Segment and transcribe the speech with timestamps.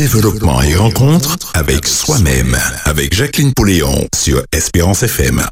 [0.00, 2.56] développement et rencontre avec soi-même.
[2.86, 5.42] Avec Jacqueline Pouléon sur Espérance FM.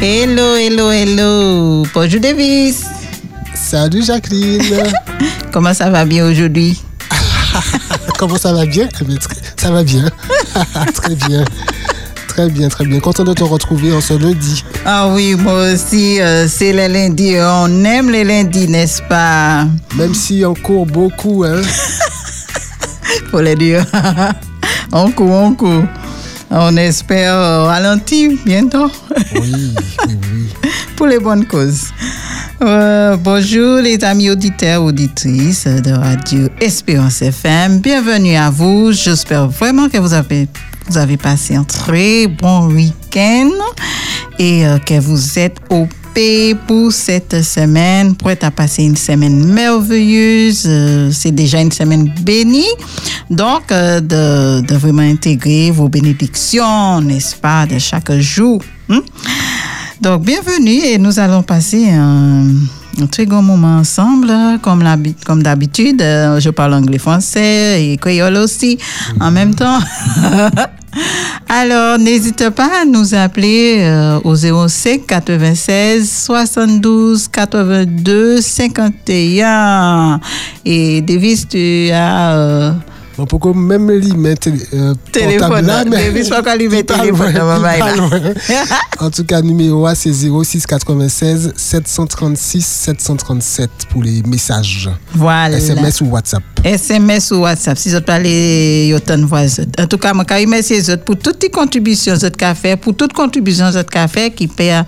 [0.00, 1.82] Hello, hello, hello.
[1.92, 2.84] Bonjour Davis.
[3.54, 4.62] Salut Jacqueline.
[5.52, 6.80] Comment ça va bien aujourd'hui?
[8.18, 8.88] Comment ça va bien?
[9.00, 10.04] Eh très- Ça va bien.
[10.94, 11.44] très bien.
[12.38, 13.00] Très bien, très bien.
[13.00, 14.62] Content de te retrouver en ce lundi.
[14.84, 17.34] Ah oui, moi aussi, euh, c'est les lundis.
[17.40, 19.66] On aime les lundis, n'est-ce pas?
[19.96, 21.60] Même si on court beaucoup, hein.
[23.32, 23.84] Faut les dire.
[24.92, 25.82] on court, on court.
[26.48, 28.88] On espère euh, ralentir bientôt
[29.34, 29.74] Oui,
[30.06, 30.70] oui, oui.
[30.96, 31.88] pour les bonnes causes.
[32.62, 37.80] Euh, bonjour les amis auditeurs, auditrices de Radio Espérance FM.
[37.80, 38.92] Bienvenue à vous.
[38.92, 40.48] J'espère vraiment que vous avez,
[40.88, 43.50] vous avez passé un très bon week-end
[44.38, 45.86] et euh, que vous êtes au
[46.66, 50.64] pour cette semaine, prête à passer une semaine merveilleuse.
[50.66, 52.66] Euh, C'est déjà une semaine bénie.
[53.30, 58.60] Donc, euh, de, vraiment intégrer vos bénédictions, n'est-ce pas, de chaque jour.
[58.88, 59.02] hein?
[60.00, 62.46] Donc, bienvenue et nous allons passer un,
[63.12, 64.82] très grand moment ensemble, comme
[65.24, 66.00] comme d'habitude.
[66.00, 68.76] Je parle anglais, français et créole aussi
[69.20, 69.78] en même temps.
[71.48, 80.20] Alors, n'hésitez pas à nous appeler euh, au 05 96 72 82 51.
[80.64, 82.72] Et Davis, tu as euh,
[83.18, 85.66] Bon, pourquoi même lui mettre euh, téléphone.
[85.66, 86.20] là, mais lui
[86.68, 87.34] met il pas téléphone.
[89.00, 94.88] En tout cas, numéro A, c'est 06 96 736 737 pour les messages.
[95.14, 95.56] Voilà.
[95.56, 96.44] SMS ou WhatsApp.
[96.64, 98.94] SMS ou WhatsApp, si vous parlez.
[98.94, 103.22] En tout cas, je remercie pour toutes les contributions que vous fait, pour toutes les
[103.22, 104.82] contributions que vous fait, qui paient,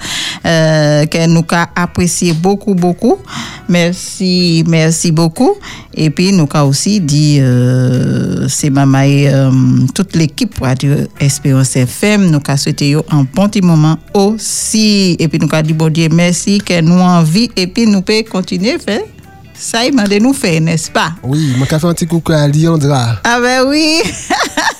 [0.44, 1.44] euh, que nous
[1.76, 3.18] apprécié beaucoup, beaucoup.
[3.68, 5.54] Merci, merci beaucoup.
[5.94, 9.50] Et puis, nous avons aussi dit, euh, c'est maman et euh,
[9.94, 15.16] toute l'équipe Radio Espérance FM, nous avons souhaité un bon petit moment aussi.
[15.18, 18.22] Et puis, nous avons dit, bon Dieu, merci, que nous envie, et puis nous pouvons
[18.24, 19.02] continuer à faire.
[19.60, 21.12] Ça, il m'a de nous faire, n'est-ce pas?
[21.22, 23.16] Oui, mon café un petit coucou à Liandra.
[23.24, 24.00] Ah ben oui.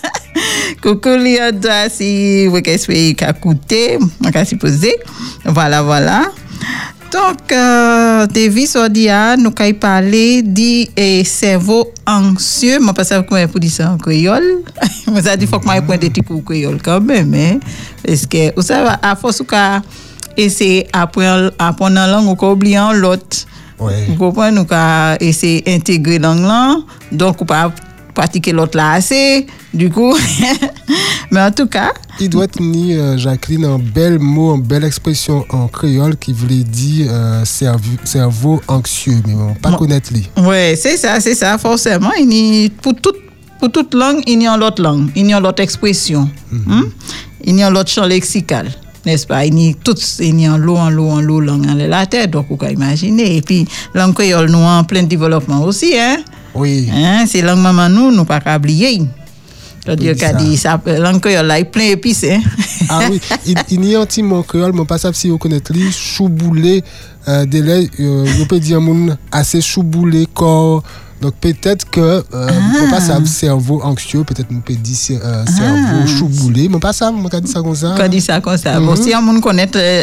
[0.82, 4.96] Coucou Lianda, si vous qu'à coûter, on va supposer.
[5.44, 6.22] Voilà, voilà.
[7.12, 10.86] Donc, euh, Davis Odia, nous avons parlé du
[11.26, 12.78] cerveau anxieux.
[12.80, 14.62] Je ne sais pas comment pour dire ça en créole.
[15.06, 17.34] Je me dit qu'il faut que je prenne des petits coups créole quand même.
[17.34, 17.58] Hein?
[18.02, 19.82] Parce que, vous savez, à force que
[20.38, 23.46] essayer d'apprendre apprendre une langue, on oublie l'autre.
[23.80, 24.06] Ouais.
[24.08, 26.76] Vous comprenez, nous avons essayé d'intégrer langue là,
[27.10, 27.72] donc on pas
[28.14, 30.14] pratiquer l'autre là assez, du coup.
[31.30, 35.46] Mais en tout cas, Il doit tenir, euh, Jacqueline, un bel mot, une belle expression
[35.50, 40.28] en créole qui voulait dire euh, cerveau, cerveau anxieux, mais on pas connaître lui.
[40.36, 42.10] ouais, c'est ça, c'est ça, forcément.
[42.18, 43.16] Il y pour, toute,
[43.60, 46.84] pour toute langue, il y a l'autre langue, il y a l'autre expression, hein?
[47.44, 48.68] il y a l'autre champ lexical.
[49.06, 49.46] N'est-ce pas?
[49.46, 52.06] Il y a tout, il y a l'eau, en l'eau, en l'eau, langue en la
[52.06, 53.36] tête, donc vous pouvez imaginer.
[53.36, 56.18] Et puis, langue créole, nous en plein développement aussi, hein?
[56.54, 59.02] Oui, Hein, c'est langue maman nous, nous pas oublier.
[59.84, 60.32] Qu'a ça.
[60.34, 62.40] dit ça, langue créole là, il plein d'épices, hein?
[62.90, 65.90] ah oui, il, y a un petit mot créole, mais pas ça si vous connaissez
[65.90, 66.84] chouboulé,
[67.26, 68.80] euh, délai, euh, on peut dire
[69.32, 70.82] assez chouboulé corps.
[71.20, 76.06] Donc peut-être que, euh, on pas ça cerveau anxieux, peut-être on peut dire euh, cerveau
[76.06, 77.94] chouboulé, mais pas ça, on dire ça comme ça.
[77.96, 78.80] Quand dit ça comme ça.
[78.80, 80.02] Bon, si on connaît, euh,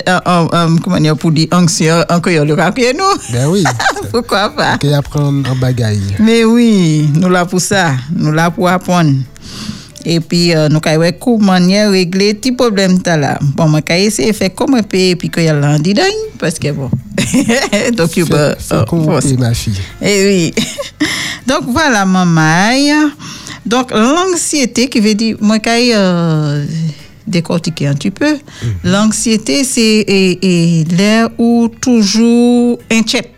[0.84, 3.34] comment dire, pour dire anxieux en créole, il y nous.
[3.34, 3.64] Ben oui,
[4.12, 4.78] Pourquoi pas?
[4.78, 6.18] qu'il apprendre en bagaille.
[6.20, 9.14] Mais oui, nous là pour ça, nous là pour apprendre.
[10.06, 13.38] Et puis, euh, nous avons comment manière régler petit problème là.
[13.56, 15.94] Bon, moi, j'ai essayé de faire comme un peu, et puis qu'il y a l'envie
[16.40, 16.90] parce que bon.
[17.98, 18.56] Donc, il va.
[18.88, 19.80] pouvez, ma fille.
[20.02, 20.54] Eh oui.
[21.48, 23.10] Donc voilà, maman.
[23.68, 26.66] Donc l'anxiété qui veut dire, moi quand euh,
[27.28, 28.38] décortiquer un petit peu,
[28.84, 33.32] l'anxiété c'est et, et l'air où toujours inquiète.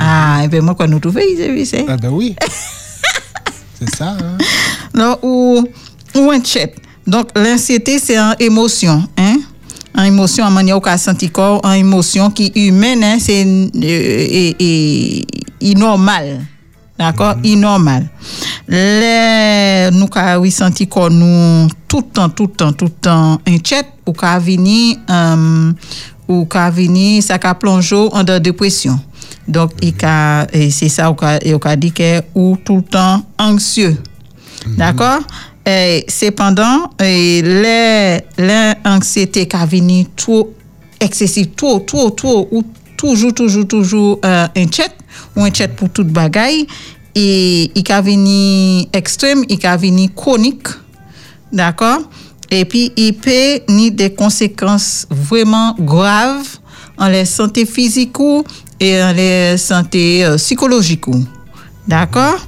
[0.00, 2.34] Ah, et bien moi quand nous trouvons, ils c'est Ah ben oui.
[3.78, 4.38] C'est ça, hein?
[4.94, 5.68] non, ou,
[6.16, 6.76] ou inquiète.
[7.06, 9.36] Donc l'anxiété c'est une émotion, hein?
[9.94, 13.16] Une émotion en manière qu'on senti corps, une émotion qui est humaine, hein?
[13.18, 15.26] c'est euh, et,
[15.60, 16.44] et, normal.
[16.98, 17.36] D'accord?
[17.42, 18.06] Inormal.
[18.68, 20.08] Les, nous
[20.40, 24.12] oui senti qu'on nous tout le temps, tout le temps, tout le temps inquiète ou
[24.12, 25.72] ka vini, euh,
[26.28, 28.98] ou ka vini, ça ka plongé en de dépression.
[29.48, 33.96] Donc, ka, et c'est ça, ou ka dit que ou tout le temps anxieux.
[34.76, 35.20] D'accord?
[36.08, 36.90] Cependant,
[38.84, 40.54] anxiétés qui venu trop
[41.00, 42.62] excessif, trop, trop, trop, ou
[42.96, 44.94] toujours, toujours, toujours euh, inquiète
[45.34, 46.66] ou inquiète pour toute bagaille.
[47.14, 50.68] Et il a venu extrême, il a venu chronique.
[51.52, 52.00] D'accord?
[52.50, 56.58] Et puis, il peut ni des conséquences vraiment graves
[56.98, 58.44] en la santé physique ou
[58.78, 61.04] et en la santé euh, psychologique.
[61.88, 62.38] D'accord?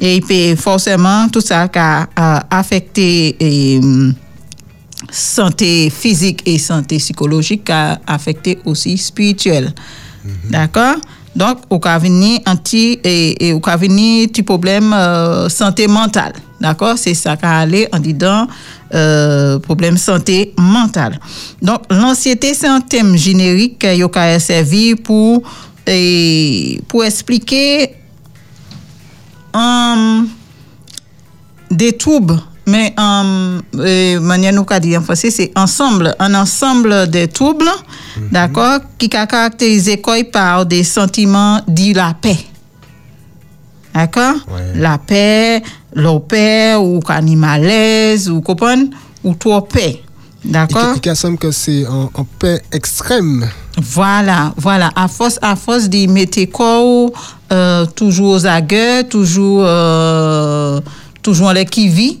[0.00, 4.14] Et peut forcément, tout ça qui a a affecté et, hum,
[5.10, 9.72] santé physique et santé psychologique qui a affecté aussi spirituel.
[10.50, 10.96] D'accord?
[11.34, 16.32] Donc, au cas venir anti et, et au cas venir petit problème euh, santé mentale.
[16.60, 16.96] D'accord?
[16.96, 18.48] C'est ça qu'a allé en disant
[18.94, 21.20] euh, problème santé mentale.
[21.60, 25.42] Donc, l'anxiété, c'est un thème générique qui a servi pour,
[25.86, 27.90] et, pour expliquer
[29.56, 30.28] hum,
[31.70, 37.26] des troubles, mais en euh, manière nous dit en français, c'est ensemble, un ensemble de
[37.26, 37.70] troubles,
[38.32, 42.38] d'accord, qui a caractérisé quoi par des sentiments dits la paix.
[43.94, 44.34] D'accord?
[44.48, 44.72] Ouais.
[44.74, 45.62] La paix,
[45.94, 48.90] la paix, ou qu'on est malaise, ou comprendre,
[49.24, 50.02] ou trop paix.
[50.46, 50.94] D'accord?
[50.96, 53.48] Il, il semble que c'est en, en paix extrême.
[53.78, 54.90] Voilà, voilà.
[54.94, 57.10] À force, à force d'y mettre corps,
[57.52, 60.80] euh, toujours aux aguets, toujours, euh,
[61.22, 62.20] toujours les qui vit.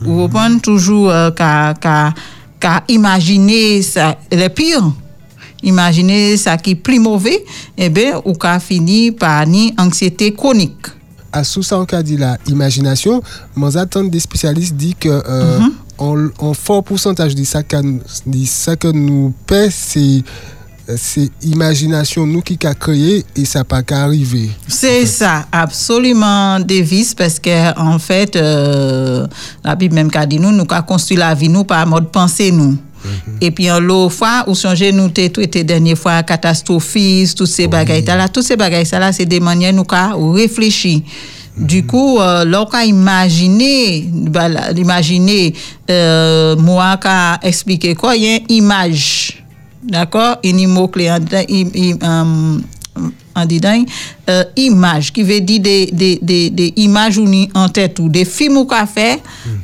[0.00, 0.60] Vous comprenez?
[0.60, 1.74] Toujours euh, qu'à,
[2.60, 4.82] qu'à imaginer ça, le pire.
[5.62, 7.42] Imaginer ça qui est plus mauvais,
[7.78, 10.88] eh bien, ou qu'à finir par une anxiété chronique.
[11.32, 13.22] À sous ça, on a dit la imagination,
[13.56, 15.58] mais attendre des spécialistes disent que euh,
[15.98, 17.76] en, en fort pourcentage de ça, que-
[18.26, 20.22] de ça que nous paie, c'est
[20.98, 24.50] c'est imagination nous qui a créé et ça pas qu'à arriver.
[24.68, 29.26] C'est ça, absolument Davis, parce que en fait, euh,
[29.64, 32.52] la Bible même qu'a dit nous, nous avons construit la vie nous par mode pensée
[32.52, 32.76] nous.
[33.40, 37.66] Et puis en l'autre fois, ou songez nous t'es traité dernière fois catastrophiste, tous ces
[37.66, 41.02] bagailles là, tous ces bagailles là, c'est des manières nous qu'a réfléchi.
[41.56, 45.54] Du coup, euh, lorsqu'on imaginer, bah, imaginer,
[45.88, 49.44] euh, moi qu'a expliqué quoi, il y a une image,
[49.82, 51.44] d'accord, une mot clé en dedans,
[52.02, 52.62] um,
[53.36, 53.46] en
[54.30, 58.24] euh, image, qui veut dire des, des, des, des images ou en tête ou des
[58.24, 59.20] films ou qu'a fait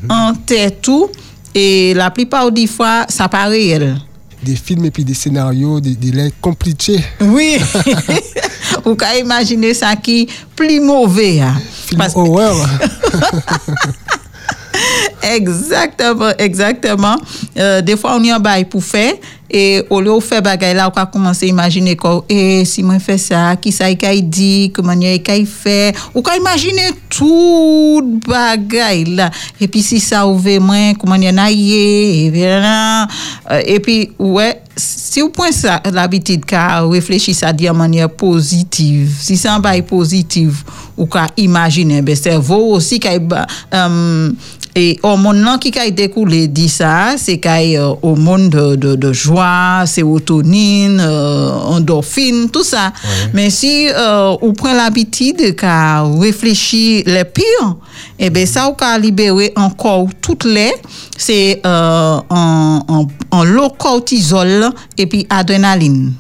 [0.09, 1.09] en tête tout,
[1.55, 3.97] et la plupart des fois, ça paraît réel.
[4.43, 7.01] Des films et puis des scénarios, des, des lettres compliqués.
[7.21, 7.59] Oui,
[8.85, 11.41] ou qu'à imaginer ça qui plus mauvais.
[11.41, 11.55] hein.
[11.87, 12.57] Film Parce- horreur.
[15.23, 17.17] Exactement, exactement.
[17.59, 19.15] Euh, des fois, on y a un bail pour faire.
[19.51, 22.25] Et au lieu de faire bagay là, on a commencé à imaginer quoi.
[22.29, 25.95] Et si moi fais ça, qui ça qu'il dit, comment il fait.
[26.15, 29.31] Ou quand imaginer tout bagay là.
[29.61, 32.33] Et puis si ça ouvre moins, comment il y en et
[33.51, 39.13] euh, Et puis, ouais, si vous prenez ça, l'habitude qu'à réfléchir ça de manière positive,
[39.21, 40.65] si c'est un bail positif,
[40.97, 43.13] ou qu'à imaginer, ben, cerveau aussi, qu'à,
[43.75, 44.31] euh,
[44.75, 48.77] et hormone là qui a découlé dit ça, c'est qu'il y a euh, hormone de,
[48.77, 52.93] de, de joie, sérotonine, euh, endorphine, tout ça.
[53.35, 57.77] Mais si euh, on prend l'habitude qu'à réfléchir les pires,
[58.19, 60.73] eh bien ça, on a libéré encore toutes les,
[61.17, 66.13] c'est euh, en, en, en low cortisol et puis adrénaline.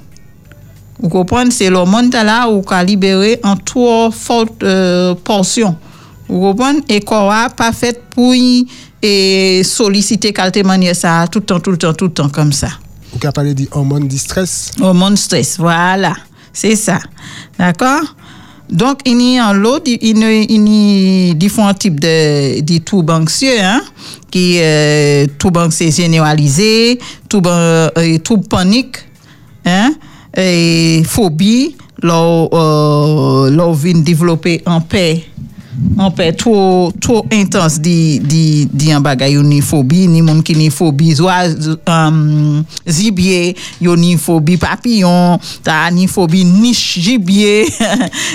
[1.03, 5.15] Vous comprenez, c'est l'hormone là où on a libéré en trop forte euh,
[6.31, 6.81] Vous comprenez?
[6.89, 8.67] Et qu'on a pas fait pour y-
[9.65, 12.69] solliciter qualité manière ça tout le temps, tout le temps, tout le temps comme ça.
[13.15, 14.71] Ou qu'à parler des hormones du stress.
[14.81, 16.15] Hormone stress, voilà.
[16.53, 16.99] C'est ça.
[17.59, 18.15] D'accord?
[18.71, 19.81] Donc, il y a lot,
[21.35, 23.81] différents types de, de troubles anxieux, hein,
[24.31, 28.19] qui euh, troubles anxieux généralisés, troubles, euh,
[28.49, 28.99] paniques,
[29.67, 29.93] hein,
[30.37, 35.25] et phobie, là, euh, vient développer en paix
[36.37, 40.71] trop trop intense di di di en bagay yo ni phobie ni moun ki ni
[40.71, 41.17] phobie.
[41.21, 44.57] Oiseau um, gibier yo ni phobie.
[44.57, 47.67] Papillon ta ni phobie niche gibier.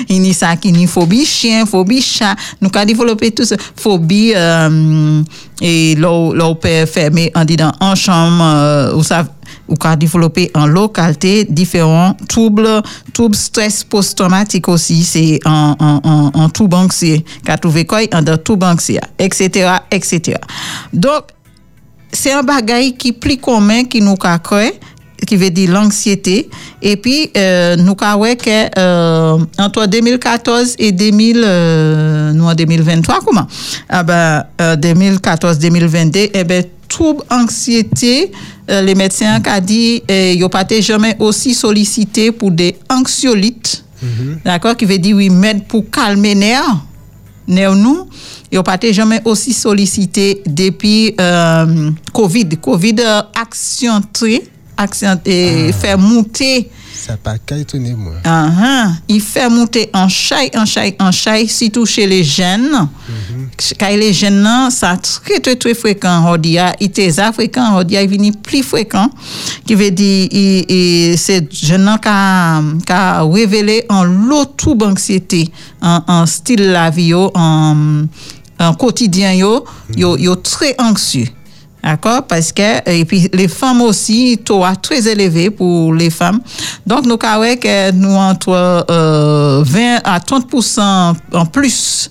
[0.09, 1.25] Ni ça qui ni phobie.
[1.25, 2.01] Chien phobie.
[2.01, 2.35] Chat.
[2.61, 3.55] Nous ka développer tout ça.
[3.75, 5.23] Phobie um,
[5.61, 9.25] et là là peut fermer en dedans en chambre euh, ou ça
[9.67, 12.81] ou qu'a développé en localité différents troubles,
[13.13, 18.23] troubles stress post-traumatique aussi, c'est en, en, en, en trouble anxieux, qu'a trouvé quoi en
[18.37, 20.37] trouble anxieux, etc., etc.
[20.93, 21.23] Donc,
[22.11, 24.73] c'est un bagage qui plus commun qui nous a créé,
[25.25, 26.49] qui veut dire l'anxiété.
[26.81, 28.25] Et puis, euh, nous avons
[28.77, 33.47] euh, entre 2014 et 2000, euh, nous en 2023, comment?
[33.89, 40.33] Ah ben, euh, 2014-2022, eh ben, trouble anxiété euh, les médecins qui a dit euh,
[40.35, 43.83] ils pas jamais aussi sollicité pour des anxiolytes.
[44.43, 46.83] D'accord qui veut dire oui mettre pour calmer nerfs
[47.47, 48.07] nerfs nous
[48.51, 52.49] ils pas été jamais aussi sollicité depuis euh, Covid.
[52.61, 54.43] Covid euh, accentué
[54.77, 58.13] accentué fait monter Ça pas qu'à étonner, moi.
[58.23, 58.91] Ah, ah.
[59.09, 62.87] Il fait monter en chaille, en chaille, en chaille, surtout chez les jeunes.
[63.79, 68.31] Quand les jeunes, ça très, très, très fréquent, dit, il était fréquent, dit, il vient
[68.31, 69.09] plus fréquent,
[69.65, 70.29] qui veut dire,
[71.17, 78.05] c'est jeunes qui a, révélé en l'autre anxiété, en, en style la vie, en,
[78.59, 81.27] en quotidien, yo, yo, yo très anxieux.
[81.85, 82.23] D'accord?
[82.23, 86.39] Parce que, et puis les femmes aussi, taux très élevé pour les femmes.
[86.87, 92.09] Donc, nous avons nous entre euh, 20 à 30% en plus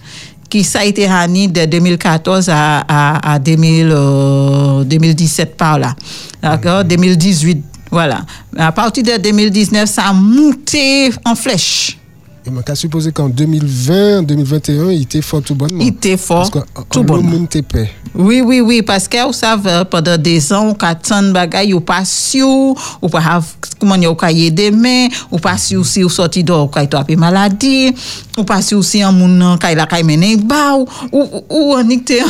[0.48, 5.96] qui ça a été hanni de 2014 à, à, à 2000, euh, 2017 par là.
[6.40, 6.84] D'accord?
[6.84, 8.20] 2018, voilà.
[8.56, 11.98] À partir de 2019, ça a monté en flèche.
[12.46, 15.80] Et moi, qu'à supposer qu'en 2020, 2021, il était fort tout bonnement.
[15.80, 16.58] Il était fort Parce que
[16.90, 17.30] tout le bonnement.
[17.30, 17.88] monde était.
[18.14, 21.72] Oui, oui, oui, parce que vous savez, pendant des ans, on a tant de bagailles,
[21.72, 23.40] ou pas sûr, ou pas
[23.80, 26.02] comment on a des mains, ou pas sûr si
[26.44, 27.94] dehors, ou attraper maladie,
[28.36, 31.88] ou pas sûr si un moun kay la kay menen ba, ou, ou, ou on
[31.88, 32.22] est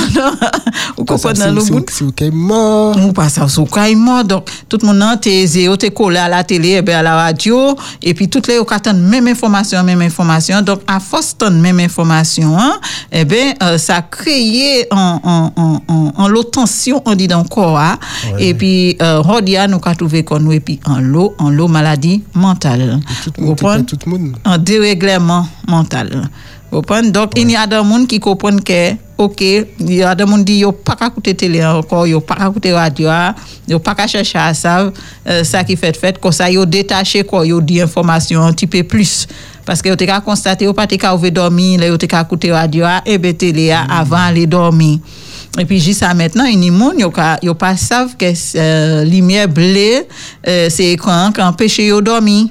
[0.96, 1.60] ou Pas le.
[1.60, 3.46] Si mort, pas ça
[3.96, 7.76] mort donc tout le monde zéro collé à la télé et bien à la radio
[8.02, 10.02] et puis toutes les attendent même information même
[10.62, 12.74] donc à force de même information hein,
[13.12, 17.42] eh ben euh, ça crée en en en en, en l'eau tension on dit dans
[17.42, 17.98] le corps hein.
[18.38, 21.68] et puis euh, Rodia nous a trouvé qu'on nous et puis en l'eau en l'eau
[21.68, 23.82] maladie mentale tout le Vous monde était comprenez?
[23.84, 24.36] paix, tout le monde.
[24.44, 26.28] un dérèglement mental.
[26.70, 27.10] Comprenez?
[27.10, 30.36] Donc, il y a des gens qui comprennent que, OK, il y a des gens
[30.38, 33.08] qui disent, pas qu'à écouter télé encore, yo pas qu'à écouter radio,
[33.68, 34.90] yo pas qu'à chercher à ça,
[35.28, 38.66] euh, ça qui fait fait, comme ça, yo détaché quoi, yo dit information un petit
[38.66, 39.26] peu plus.
[39.66, 40.86] Parce que yo te qu'à constater, yo pas
[41.30, 44.98] dormir, yo te qu'à écouter radio, et ben télé a avant aller dormir.
[45.58, 46.70] Et puis, jusqu'à maintenant, il y a des
[47.54, 50.04] pas savent que euh, lumière bleue,
[50.48, 52.46] euh, c'est écran qui empêche de dormir.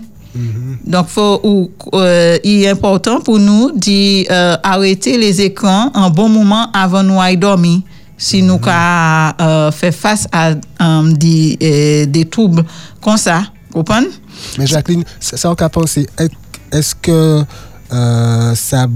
[0.86, 6.72] Donc, faut, ou, euh, il est important pour nous d'arrêter les écrans un bon moment
[6.74, 7.82] avant aller dormir.
[8.18, 12.64] Si nous avons euh, fait face à euh, des, euh, des troubles
[13.02, 13.44] comme ça.
[13.70, 14.08] Vous comprenez?
[14.58, 16.08] Mais Jacqueline, ça, on a pensé.
[16.18, 16.32] Est-
[16.74, 17.44] Est-ce que
[17.94, 18.88] euh, ça,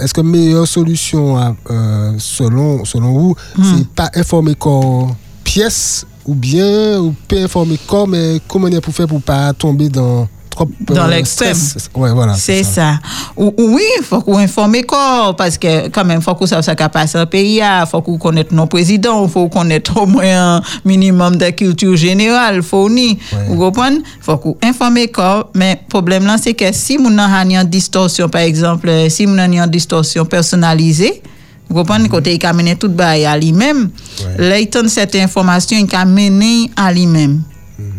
[0.00, 3.62] est-ce que meilleure solution à, euh, selon selon vous, Hmm.
[3.76, 8.80] c'est pas informer corps pièce ou bien ou pas informer corps, mais comment on est
[8.80, 11.54] pour faire pour pas tomber dans trop euh, Dans l'extrême.
[11.54, 11.88] stress?
[11.94, 12.34] Ouais, voilà.
[12.34, 12.98] C'est ça.
[13.36, 16.46] Ou, ou oui, il faut qu'on informe corps, parce que quand même, il faut qu'on
[16.46, 19.60] sache ce qui passe dans pays, il faut qu'on connaisse nos présidents, il faut qu'on
[19.60, 23.18] connaisse au moins un minimum de culture générale, il faut ni.
[23.48, 23.96] Vous comprenez?
[23.96, 27.64] Il faut qu'on informe corps, mais le problème là, c'est que si nous avons une
[27.64, 31.22] distorsion, par exemple, euh, si nous avons une distorsion personnalisée,
[31.68, 33.90] vous comprenez, côté il a mené tout bail à lui-même,
[34.38, 34.48] Ouais.
[34.48, 37.42] là, il donne cette information, il a mené à lui-même.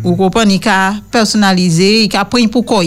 [0.05, 2.83] Vous comprenez, il a personnalisé, il a pris pour quoi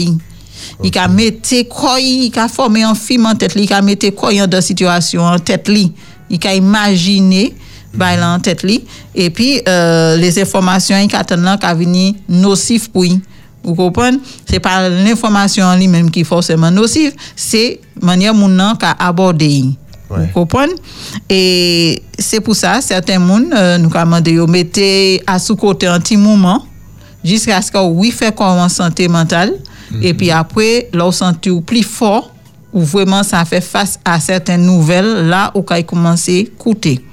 [0.83, 1.31] il a mis
[1.69, 5.23] quoi, il a formé un film en tête, il a mis quoi dans la situation
[5.23, 7.53] en tête, il a imaginé
[7.97, 8.83] là en tête, li.
[9.15, 13.19] et puis euh, les informations il a là qui venir nocif pour lui.
[13.61, 14.19] Vous comprenez?
[14.49, 19.65] C'est pas l'information en lui-même qui est forcément nocive, c'est manière mon nan qu'a abordé.
[20.09, 20.19] Ouais.
[20.27, 20.73] Vous comprenez?
[21.29, 25.99] Et c'est pour ça, certains moun, euh, nous avons demandé de mettre à sous-côté un
[25.99, 26.63] petit moment,
[27.23, 29.53] jusqu'à ce que oui, fait quoi en santé mentale,
[30.01, 32.31] et puis après, là, on senti plus fort,
[32.71, 37.03] ou vraiment ça fait face à certaines nouvelles, là, où il commence à écouter.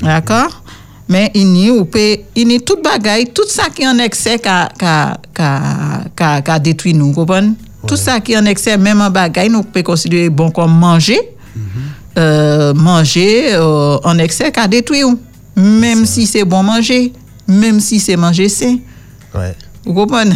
[0.00, 0.62] D'accord?
[1.08, 3.88] Mais il y a, ou peut- il y a toute bagaille, tout ça qui est
[3.88, 5.18] en excès qui a
[6.62, 7.52] détruit nous, vous comprenez?
[7.86, 11.18] Tout ça qui est en excès, même en bagaille, nous pouvons considérer bon comme manger.
[12.18, 15.18] Euh, manger euh, en excès qui a détruit nous.
[15.56, 17.12] Même si c'est bon manger,
[17.48, 18.76] même si c'est manger sain.
[19.34, 19.54] Ouais.
[19.84, 20.34] Vous comprenez?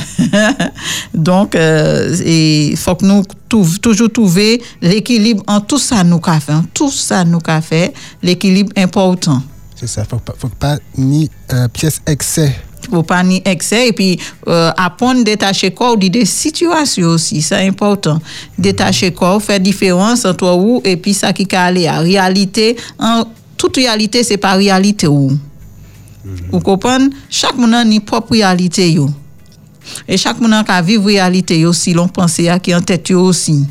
[1.14, 6.40] Donc, euh, il faut que nous trouv- toujours trouver l'équilibre en tout ça nous qu'a
[6.40, 9.40] fait, en tout ça nous qu'a fait, l'équilibre important.
[9.76, 10.04] C'est ça.
[10.04, 12.54] Faut pas, faut pas ni euh, pièce excès.
[12.90, 17.66] faut pas ni excès et puis euh, apprendre à détacher corps des situations aussi c'est
[17.66, 18.20] important
[18.58, 23.24] détacher corps faire différence entre où et puis ça qui a aller à réalité en
[23.56, 25.32] toute réalité c'est pas réalité où
[26.50, 27.10] vous comprenez?
[27.30, 29.10] Chaque monde a une propre réalité yo.
[30.08, 33.66] Et chaque monde a vivre réalité yo si l'on pense à qui en tête aussi.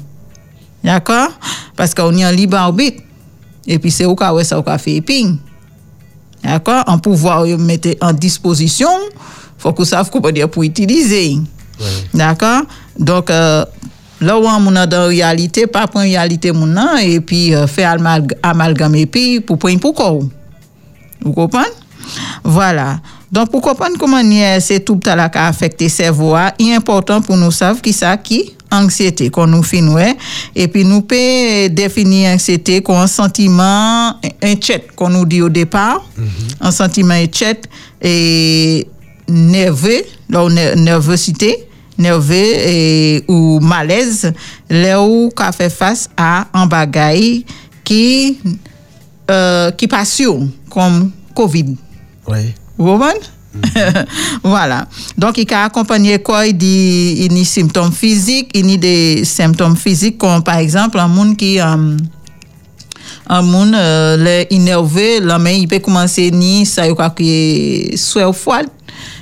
[0.83, 1.29] D'accord?
[1.75, 3.01] Parce qu'on est en libre arbitre.
[3.67, 5.37] Et puis c'est où qu'a ouais ça qu'a fait ping.
[6.43, 6.83] D'accord?
[6.87, 8.89] En pouvoir mettre en disposition,
[9.57, 11.37] faut qu'on sache comment dire pour utiliser.
[12.13, 12.61] D'accord?
[12.97, 13.65] Donc, euh,
[14.21, 16.51] là où on est dans réalité, pas prendre réalité
[17.01, 20.19] et puis euh, faire amalg- amalgame et puis pour prendre pour quoi.
[21.21, 21.65] Vous comprenez?
[22.43, 22.99] Voilà.
[23.31, 27.21] Donc, pour comprendre comment nier ces troubles là qui affectent le cerveau, il est important
[27.21, 29.97] pour nous savoir qui ça qui anxiété qu'on nous fait nous,
[30.55, 34.13] et puis nous peut définir anxiété comme un sentiment
[34.61, 36.03] chat qu'on nous dit au départ
[36.59, 37.57] un sentiment chat
[38.01, 38.87] et
[39.29, 44.33] nerveux ner- nervosité nerveux et ou malaise
[44.69, 47.43] là où qu'a fait face à un bagage
[47.83, 48.39] qui
[49.31, 51.75] euh, qui passion comme Covid.
[52.27, 52.53] Oui.
[52.77, 53.19] Vous comprenez?
[54.43, 54.87] voilà.
[55.17, 56.45] Donc, il a accompagné quoi?
[56.45, 60.43] Il dit, il y a des symptômes physiques, il y a des symptômes physiques comme
[60.43, 61.97] par exemple un monde qui, euh,
[63.27, 68.33] un monde, euh, énervé, l'homme, il peut commencer ni ça, il qui est soit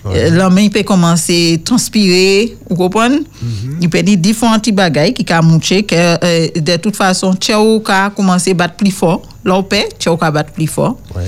[0.03, 0.29] froid.
[0.29, 3.21] L'homme, il peut commencer à transpirer, vous comprenez?
[3.81, 8.09] Il peut dire différents petits bagailles qui ont que euh, de toute façon, Tchao a
[8.09, 9.21] commencé à battre plus fort.
[9.43, 10.97] L'OP, Tchao a battre plus fort.
[11.15, 11.23] Ouais.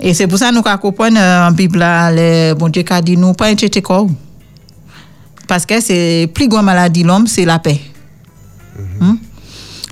[0.00, 3.32] Et c'est pour ça que nous comprenons en Bible, le bon Dieu a dit nous
[3.32, 4.06] pas inquiéter quoi.
[5.46, 7.80] Parce que c'est plus grande maladie l'homme, c'est la paix.
[9.00, 9.14] Hmm?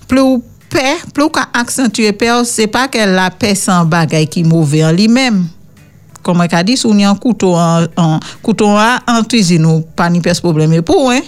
[0.07, 4.85] Plus paix, plus qu'a accentuer paix, c'est pas que la paix sans bagaille qui mauvais
[4.85, 5.47] en lui-même.
[6.27, 9.65] Comme on a dit, si on a un couteau en, en couteau en, en cuisine,
[9.65, 11.21] ou pas ni pèse problème pour hein.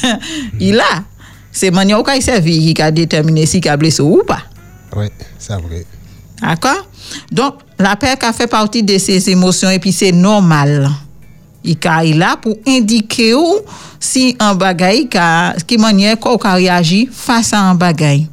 [0.58, 1.04] Il a.
[1.52, 4.44] C'est manière qu'il servi qui a déterminé si il a blessé ou pas.
[4.96, 5.84] Ouais, c'est vrai.
[6.40, 6.88] D'accord?
[7.30, 10.88] Donc, la peur a fait partie de ses émotions et puis c'est normal.
[11.62, 11.76] Il
[12.16, 13.56] là pour indiquer où
[14.00, 18.26] si un bagay ka, qui manière qu'on a réagi face à un bagay.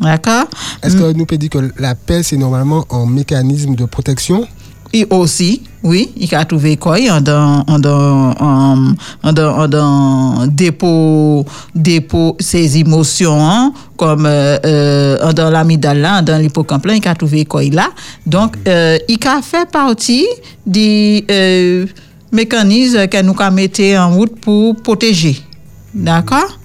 [0.00, 0.44] D'accord?
[0.80, 4.46] Est-ce que nous peut dire que la paix, c'est normalement un mécanisme de protection?
[4.92, 6.96] Et aussi, oui, il a trouvé quoi?
[7.10, 14.24] En dans en dans en en dans en dans dépôt dépôt ses émotions hein, comme
[14.24, 17.62] euh, euh, en dans l'amygdale là, en dans l'hippocampe là, il a trouvé quoi?
[17.64, 17.90] Là.
[18.26, 20.26] Donc euh, il a fait partie
[20.66, 21.86] des euh,
[22.32, 25.36] mécanismes que nous avons mis en route pour protéger.
[25.94, 26.58] D'accord?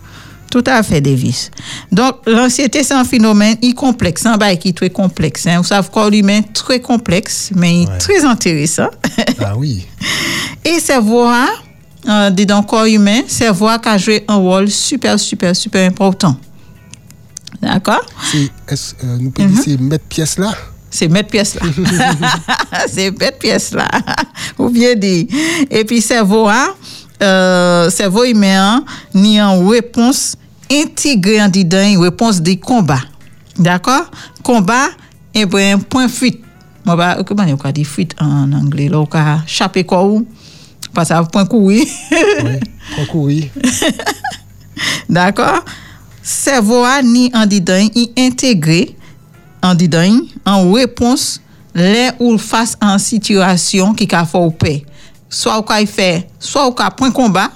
[0.53, 1.49] Tout à fait, Davis.
[1.91, 5.47] Donc, l'anxiété, c'est un phénomène complexe, un bail qui est très complexe.
[5.47, 5.57] Hein.
[5.57, 7.97] Vous savez, le corps humain très complexe, mais Ouais.
[7.97, 8.89] très intéressant.
[9.43, 9.87] Ah oui.
[10.63, 15.87] Et cerveau, euh, dans le corps humain, cerveau a joué un rôle super, super, super
[15.87, 16.37] important.
[17.59, 18.05] D'accord?
[18.31, 19.31] C'est, est-ce, euh, nous
[19.89, 20.53] mettre pièce là?
[20.91, 21.61] C'est mettre pièce là.
[22.87, 23.89] c'est mettre pièce là.
[24.59, 25.27] Ou bien dit.
[25.71, 26.75] Et puis cerveau, hein,
[27.23, 28.83] euh, cerveau humain,
[29.13, 30.35] ni en réponse
[30.71, 33.03] intégrée en dedans, une réponse des combats.
[33.57, 34.09] D'accord?
[34.41, 34.89] Combat,
[35.33, 36.43] et bien, point fuite.
[36.85, 38.89] Moi, bah, comment on dit fuite en anglais?
[38.89, 40.27] Là, on va chaper quoi ou?
[40.93, 41.85] Parce que point courir.
[42.11, 42.59] Oui.
[42.95, 43.45] Concourir.
[45.09, 45.63] D'accord?
[46.21, 48.95] Cerveau ni en dedans, intégré
[49.61, 51.41] en dedans en réponse
[51.73, 54.85] les ou face une situation qui a fait paix.
[55.33, 57.49] Soit ou ka fait, soit ou ka point combat,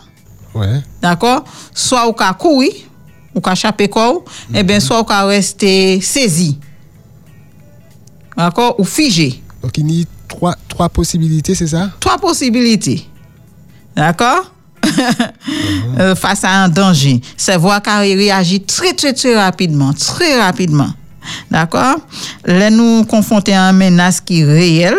[0.55, 0.81] Ouais.
[0.99, 1.43] d'accord?
[1.75, 2.73] Soit ou ka courir,
[3.35, 6.57] ou chaper quoi, et bien soit ou ka rester saisi.
[8.35, 8.79] D'accord?
[8.79, 9.43] Ou figé.
[9.61, 11.91] Donc il y a trois, trois possibilités, c'est ça?
[11.99, 13.05] Trois possibilités.
[13.95, 14.51] D'accord?
[15.99, 17.21] Euh, face à un danger.
[17.35, 19.93] C'est voir qu'elle réagit très, très, très rapidement.
[19.93, 20.89] Très rapidement.
[21.49, 21.95] D'accord?
[22.45, 24.95] Là, nous confronter à une menace qui est réelle,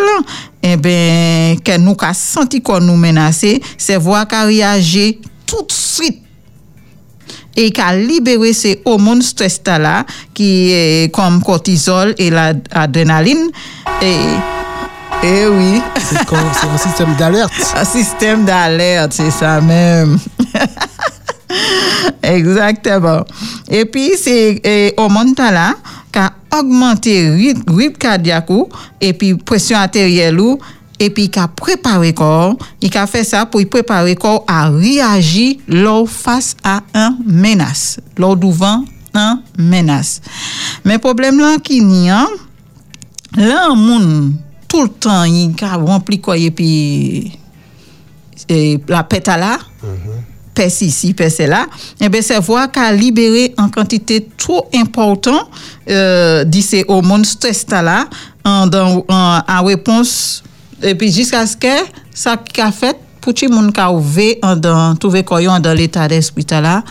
[0.63, 5.71] eh bien, que nous avons senti qu'on nous menacer, c'est voir qu'elle réagit tout de
[5.71, 6.21] suite
[7.55, 13.49] et qu'a libéré ces hormones stress là qui est comme cortisol et l'adrénaline
[14.01, 14.15] et
[15.21, 17.51] et oui C'est, comme- un système d'alerte.
[17.75, 20.17] un système d'alerte, c'est ça même.
[22.23, 23.23] Exactement.
[23.69, 25.73] Et puis, c'est eh, hormone là
[26.51, 28.67] augmente rit, rit kardyak ou,
[29.03, 30.57] epi presyon ateryel ou,
[30.99, 36.05] epi ka prepare kor, i ka fe sa pou i prepare kor a reagi lor
[36.11, 38.83] fas a an menas, lor douvan
[39.15, 40.19] an menas.
[40.83, 42.35] Men problem lan ki ni an,
[43.39, 44.07] lan moun
[44.69, 46.71] tout le tan yi ka rempli koye pi
[48.49, 48.57] e,
[48.91, 50.18] la petala, mm -hmm.
[50.59, 51.67] Pèse ici, pèse là,
[52.01, 55.47] et bien c'est voir qu'à libérer en quantité trop importante
[55.89, 58.05] euh, ces hormones stress là
[58.43, 60.43] en, en, en réponse
[60.83, 61.75] et puis jusqu'à ce que
[62.13, 65.59] ça qui a fait pour tout le monde qui a ouvert en dans trouver quoi
[65.59, 66.83] dans l'état d'esprit là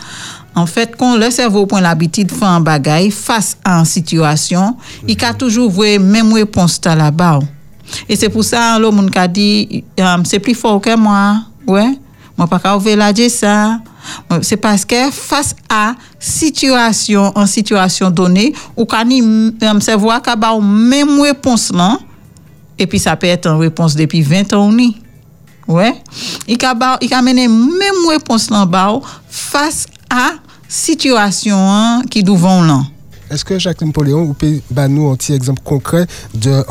[0.55, 4.75] en fait quand le cerveau prend l'habitude de faire un bagage face à une situation
[5.07, 7.39] il a toujours vu même réponse là là-bas
[8.07, 11.43] et c'est pour ça le monde qui a dit euh, c'est plus fort que moi
[11.67, 11.99] Ouais.
[12.39, 13.81] Moi, pas qu'à ouvrir la ça.
[14.43, 20.45] C'est parce que face à situation, en situation donnée, ou il se voit qu'il y
[20.45, 21.99] a même réponse là,
[22.77, 24.71] et puis ça peut être une réponse depuis 20 ans.
[24.71, 25.01] ni.
[25.67, 25.93] Ouais.
[26.47, 28.65] Il a mené même réponse là
[29.27, 30.31] face à
[30.65, 32.83] situation qui devant là.
[33.29, 36.63] Est-ce que Jacqueline Poléon, vous pouvez bah, nous un petit exemple concret de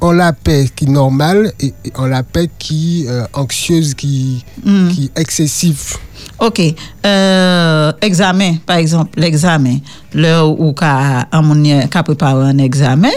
[0.00, 4.44] en la paix qui est normale et, et en la paix qui euh, anxieuse, qui,
[4.64, 4.88] Mm.
[4.88, 5.96] qui est excessive
[6.40, 6.60] OK.
[7.04, 9.78] Euh, examen, par exemple, l'examen.
[10.12, 13.10] Qu'a un monde qu'a préparé un examen,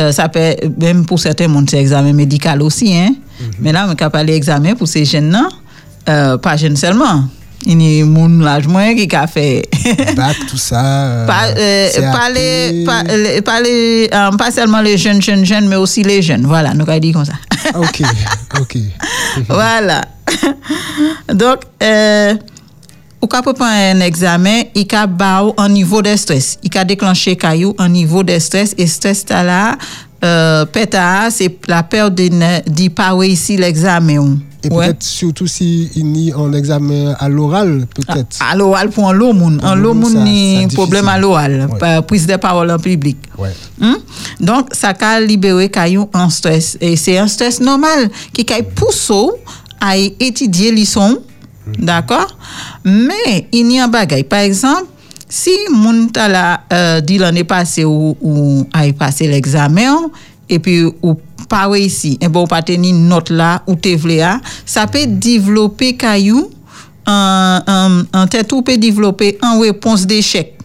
[0.00, 3.14] euh, ça peut même pour certains monde c'est examen médical aussi hein.
[3.60, 5.48] Mais là on qu'a parlé examen pour ces jeunes là,
[6.08, 7.24] euh, pas jeunes seulement.
[7.66, 9.68] Il y a monde l'âge moins qui a fait
[10.16, 10.80] bac, tout ça.
[10.84, 12.12] euh, pas, euh, CAP.
[12.12, 16.02] pas, les, pas, les- pas, les, euh, pas seulement les jeunes, jeunes, jeunes, mais aussi
[16.02, 16.46] les jeunes.
[16.46, 17.32] Voilà, nous allons dire comme ça.
[17.74, 18.02] Ah, Ok,
[18.60, 18.76] ok.
[19.48, 20.02] voilà.
[21.34, 21.58] Donc,
[23.26, 26.58] ka peut prendre un examen, il ba ou un niveau de stress.
[26.62, 29.76] Il ka déclenché caillou un niveau de stress et stress là,
[30.24, 30.64] euh,
[31.30, 34.38] c'est la peur de ne pas réussir l'examen.
[34.64, 34.86] Et Ouais.
[34.86, 38.38] peut-être surtout si il y a un examen à l'oral, peut-être.
[38.40, 39.60] À l'oral pour un lot moun.
[39.62, 41.08] Un lot ça- ni problème difficile.
[41.16, 41.68] à l'oral.
[41.80, 42.02] Ouais.
[42.02, 43.18] Prise de parole en public.
[43.38, 43.50] Ouais.
[43.78, 43.94] Hmm?
[44.40, 46.76] Donc, ça a libéré caillou en stress.
[46.80, 49.14] Et c'est un stress normal qui a poussé
[49.80, 51.18] à étudier les sons.
[51.78, 52.36] D'accord?
[52.84, 54.24] Mais, il y a un bagay.
[54.24, 54.86] Par exemple,
[55.28, 59.94] si moun ta la euh, dit l'année passée ou, ou a passé l'examen,
[60.48, 61.14] et puis ou
[61.48, 65.06] pas réussi, et bon, ou pas tenu note là, ou te vle a, ça peut
[65.06, 66.50] développer caillou,
[67.06, 70.58] un, un, un tête ou peut développer en réponse d'échec.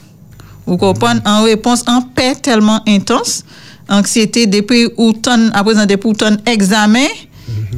[0.66, 1.22] Vous comprenez?
[1.26, 3.44] En réponse en paix tellement intense,
[3.90, 7.08] anxiété depuis ou ton, à présent depuis ou ton examen,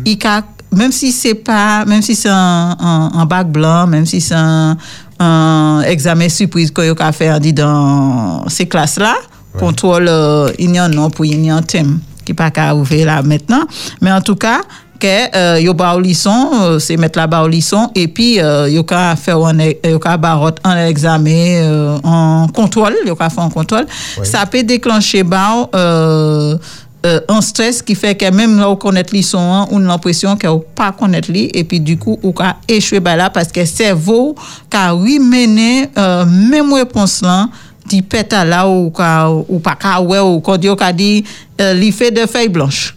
[0.05, 4.05] il ca- même si c'est pas, même si c'est un, un, un bac blanc, même
[4.05, 4.77] si c'est un,
[5.19, 9.15] un examen surprise que vous avez fait dans ces classes-là,
[9.57, 12.51] contrôle, euh, il y a un nom pour il y a un thème qui pas
[12.51, 13.63] qu'à ouvrir là maintenant.
[14.01, 14.61] Mais en tout cas,
[14.99, 18.69] que euh, yo ba ou lisson, euh, c'est mettre là-bas au lisson et puis euh,
[18.69, 21.29] yo ka faire un e- yo ka barot un examen
[21.63, 23.85] euh, en contrôle, yo ka faire un contrôle,
[24.23, 26.57] ça peut déclencher ba euh,
[27.05, 30.35] euh, un stress qui fait que même là, on connaît lisson, hein, on a l'impression
[30.37, 33.65] qu'on pas connaître li et puis du coup on ka échoué ba là parce que
[33.65, 34.33] cerveau
[34.69, 37.49] ka remené euh, même réponse là
[37.85, 41.23] di pète là ou ka ou pas ka ouais ou quand yo ka dit
[41.61, 42.95] euh, li fait de feuilles blanches.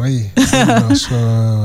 [0.00, 0.22] Oui.
[0.36, 1.08] blanche,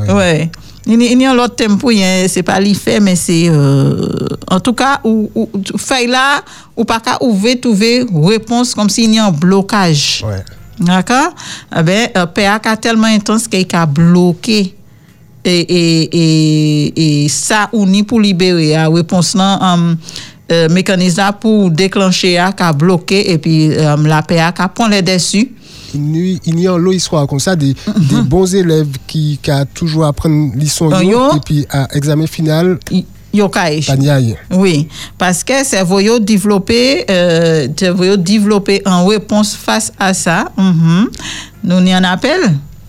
[0.09, 0.49] ouais.
[0.85, 4.05] Il y a- un autre thème pour rien, c'est pas l'effet, mais c'est euh,
[4.51, 6.41] en tout cas, ou, ou, feuille là,
[6.75, 10.25] ou pas qu'à ouvrir, trouver réponse comme s'il y a un blocage.
[10.27, 10.43] Ouais.
[10.79, 11.33] D'accord?
[11.77, 14.75] Eh ben, euh, PA a tellement intense qu'il a bloqué.
[15.45, 19.95] Et, et, et, et ça, on pour libérer la réponse là, um,
[20.51, 25.01] euh, mécanisme pour déclencher, a a bloqué, et puis euh, la PA a prend les
[25.01, 25.51] dessus.
[25.95, 29.51] Il y a- y a l'autre histoire comme ça, des, des bons élèves qui, qui
[29.51, 31.35] a toujours apprendre leçon yo.
[31.35, 33.05] et puis à examen final, Y-.
[34.51, 37.67] Oui, parce que cerveau yo développé, euh,
[38.17, 40.51] développé en réponse face à ça.
[40.57, 41.09] Mhm.
[41.63, 42.39] Nous n'y en appel.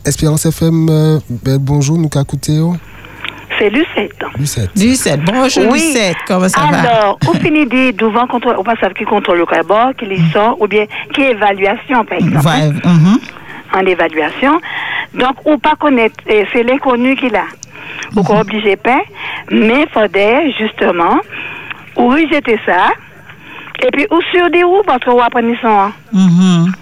[0.04, 2.58] Espérance FM, euh, ben, bonjour, nous écouté
[3.58, 4.24] C'est Lucette.
[4.38, 4.70] Lucette.
[4.76, 5.92] Lucette, bonjour Oui.
[5.92, 6.78] Lucette, comment ça va?
[6.78, 10.20] Alors, ou fini de devant contrôle, ou pas savoir qui contrôle le d'abord, qui les
[10.32, 12.46] sort, ou bien qui évaluation, par exemple.
[12.46, 13.18] Ouais, hein, mhm.
[13.74, 14.60] En évaluation.
[15.14, 17.44] Donc, ou pas connaître, et c'est l'inconnu qu'il a.
[18.16, 19.02] Ou qu'on obligé pas,
[19.50, 21.20] mais faudrait justement,
[21.96, 22.92] ou rejeter ça,
[23.82, 25.20] et puis ou sur des roues, parce qu'on
[25.60, 25.92] son.
[26.12, 26.72] Mhm.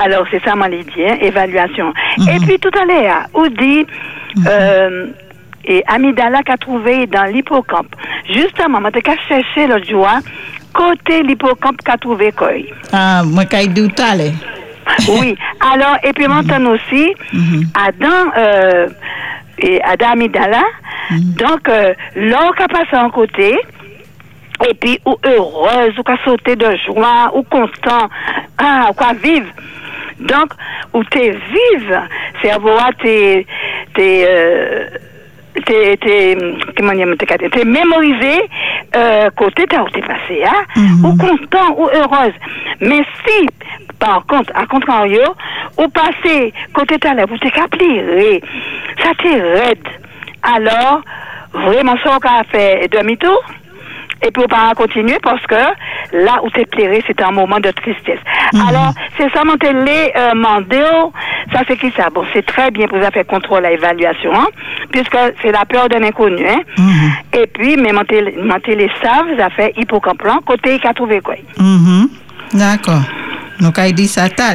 [0.00, 1.92] Alors, c'est ça, dit, hein, évaluation.
[2.32, 3.84] Et puis, tout à l'heure, on dit,
[4.46, 5.08] euh,
[5.68, 7.94] et Amidala qu'a trouvé dans l'hippocampe.
[8.32, 10.08] Justement, moi, t'ai cherché l'autre jour,
[10.72, 12.50] côté l'hippocampe qu'a trouvé quoi.
[12.92, 14.32] Ah, moi, à l'heure.
[15.20, 15.36] Oui.
[15.60, 17.12] Alors, et puis maintenant aussi,
[17.74, 18.88] Adam, euh,
[19.58, 20.62] et Adam Amidala,
[21.10, 23.58] donc, euh, l'or qu'a passé en côté,
[24.66, 28.08] et puis, ou heureuse, ou qu'a sauté de joie, ou content,
[28.56, 29.52] ah, ou quoi vivre.
[30.20, 30.52] Donc,
[30.94, 32.00] ou t'es vive,
[32.40, 33.46] c'est avoir t'es,
[33.94, 34.86] t'es, euh,
[35.64, 38.48] t'es, t'es, mémorisé,
[38.94, 40.64] euh, côté t'as où t'es passé, hein,
[41.04, 42.34] ou content, ou heureuse.
[42.80, 43.48] Mais si,
[43.98, 45.34] par contre, à contrario,
[45.76, 48.42] ou passé côté t'as là, vous t'es plier,
[49.02, 49.88] ça t'est raide.
[50.42, 51.02] Alors,
[51.52, 53.42] vraiment, ça, on a fait demi-tour.
[54.26, 57.70] Et puis, on va continuer parce que là où t'es pleuré, c'est un moment de
[57.70, 58.18] tristesse.
[58.68, 61.12] Alors, c'est ça, mon télé, euh, mandéo,
[61.52, 62.08] ça c'est qui ça?
[62.10, 64.46] Bon, c'est très bien pour faire contrôle à évaluation, hein,
[64.90, 66.60] puisque c'est la peur de l'inconnu, hein.
[67.32, 71.20] Et puis, mais mon télé, mon télé savent, ça fait hippocamplan, côté il a trouvé
[71.20, 71.34] quoi.
[71.58, 72.08] Mhm.
[72.54, 73.02] D'accord.
[73.60, 74.54] Donc, il dit ça, t'as,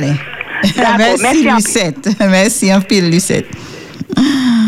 [1.21, 2.09] Merci, en Lucette.
[2.19, 3.47] Merci un pile, Lucette.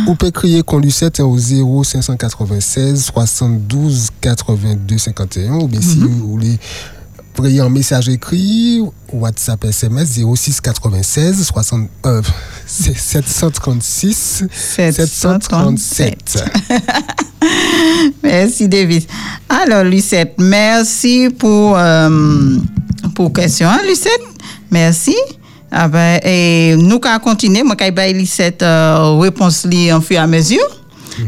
[0.07, 6.09] Ou peut crier qu'on Lucette au 0 596 72 82 51 ou bien si vous
[6.09, 6.59] voulez
[7.37, 12.21] envoyer un message écrit WhatsApp SMS 06 96 60 euh,
[12.65, 16.43] c'est 736 737
[18.23, 19.03] Merci, David.
[19.49, 22.57] Alors, Lucette, merci pour, euh,
[23.13, 24.21] pour question, hein, Lucette?
[24.71, 25.15] Merci.
[25.77, 27.61] Ah ben, et nous allons continuer.
[27.61, 30.65] Moi, je vais Lucette euh, réponse li en fur et à mesure.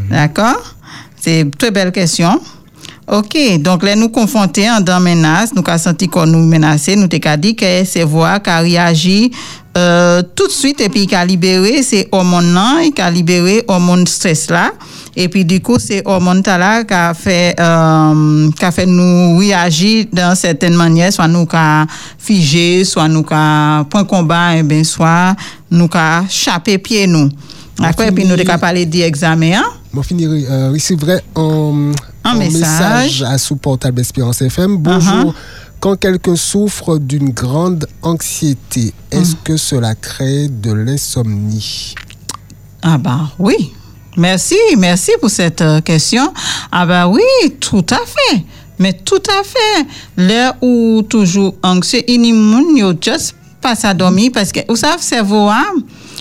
[0.10, 0.76] D'accord?
[1.20, 2.40] C'est une très belle question.
[3.12, 7.10] OK, donc là, nous confronter en dans menace, nous avons senti qu'on nous menaçait, nous
[7.12, 9.32] avons dit que c'est voix qui a réagi
[9.78, 13.64] euh, tout de suite et puis qui a libéré ces hormones là, qui a libéré
[13.68, 14.72] hormone stress là.
[15.16, 19.38] Et puis du coup, c'est hormone là qui a fait, euh, qui a fait nous
[19.38, 21.86] réagir dans certaines manières, soit nous qu'a
[22.18, 25.36] figé, soit nous qu'a point combat, et bien soit
[25.70, 27.30] nous qu'a chapé pied nous.
[27.80, 29.54] D'accord, et puis nous avons parlé d'examen.
[29.58, 29.66] Hein?
[29.94, 31.92] Moi, finir, euh, recevrai un,
[32.24, 33.24] Un message.
[33.24, 34.78] à sous portable Espérance FM.
[34.78, 35.34] Bonjour.
[35.80, 41.94] Quand quelqu'un souffre d'une grande anxiété, est-ce que cela crée de l'insomnie?
[42.82, 43.72] Ah bah oui.
[44.18, 46.34] Merci, merci pour cette euh, question.
[46.72, 47.22] Ah bah oui,
[47.60, 48.44] tout à fait.
[48.80, 49.88] Mais tout à fait.
[50.18, 54.60] Là où toujours anxieux, il y a moun yo just pas à dormir parce que
[54.68, 55.66] vous savez cerveau hein,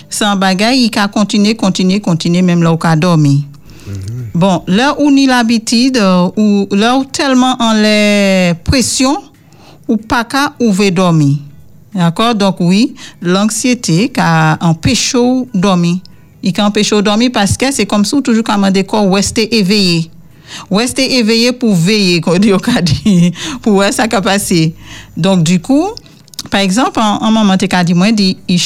[0.08, 3.40] c'est un bagage il can continuer continuer continuer même là où ka dormir.
[4.34, 9.16] Bon, là où ni l'habitude euh, ou là où tellement en les pression
[9.88, 11.36] ou pas qu'à ouvrir dormir.
[11.94, 12.34] D'accord?
[12.34, 14.20] Donc oui, l'anxiété qui
[14.60, 15.96] empêche ou dormir.
[16.42, 19.56] Il can empêche ou dormir parce que c'est comme si toujours comme des corps rester
[19.56, 20.10] éveillé.
[20.70, 22.20] Rester éveillé pour veiller,
[23.62, 24.74] pour voir ça qui a passé.
[25.16, 25.88] Donc du coup,
[26.50, 28.60] par exemple, en moment, t'es dit, moi, dit, il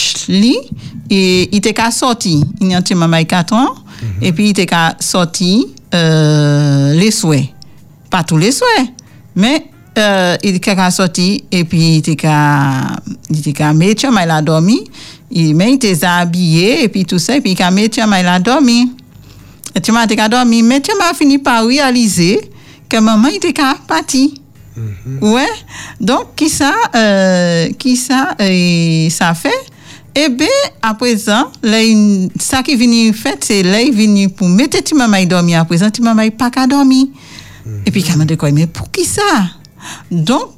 [1.08, 2.44] et il sorti.
[2.60, 3.74] Il y a un petit maman 4 ans,
[4.20, 7.48] et puis il qu'à sorti, euh, les souhaits.
[8.10, 8.88] Pas tous les souhaits,
[9.34, 14.42] mais, euh, il était sorti, et puis il était il était qu'à mettre, il a
[14.42, 14.84] dormi,
[15.30, 18.26] il, mais il était habillé, et puis tout ça, et puis il a mis, il
[18.26, 18.92] a dormi.
[19.74, 22.40] Et tu m'as dit qu'à dormi, mais tu m'as fini par réaliser
[22.88, 24.30] que maman était qu'à partir.
[25.20, 25.48] Ouais.
[26.00, 29.50] Donc, qui ça, euh, qui ça, euh, ça fait?
[30.14, 30.46] Eh bien,
[30.82, 31.78] à présent, là,
[32.38, 35.60] ça qui vient fait, c'est là, il vient pour mettre ti maman dormir.
[35.60, 37.06] À présent, ti maman pas qu'à dormir.
[37.86, 39.22] Et puis, quand me dit mais pour qui ça?
[40.10, 40.50] Donc,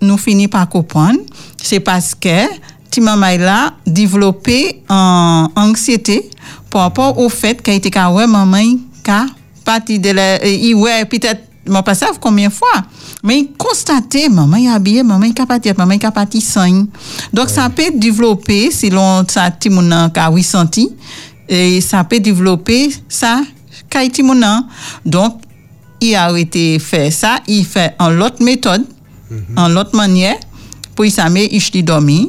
[0.00, 1.18] nous finissons par comprendre,
[1.62, 2.46] c'est parce que
[2.90, 6.28] ti maman là développé en anxiété
[6.70, 9.26] par rapport au fait qu'elle était qu'à ouais maman qu'à
[9.64, 12.82] parti de la il ouais peut-être moi pas savent combien de fois
[13.22, 16.86] mais constater maman est habillée maman est parti maman est parti sans
[17.32, 20.88] donc ça peut développer selon ça ti moun nan ka ressenti
[21.48, 23.40] et ça peut développer ça
[23.90, 24.66] kay ti moun nan.
[25.06, 25.40] donc
[26.00, 27.38] il a arrêté faire ça.
[27.46, 28.84] Il fait en l'autre méthode
[29.56, 30.36] en l'autre manière.
[30.94, 32.26] Pour il s'amer il dormir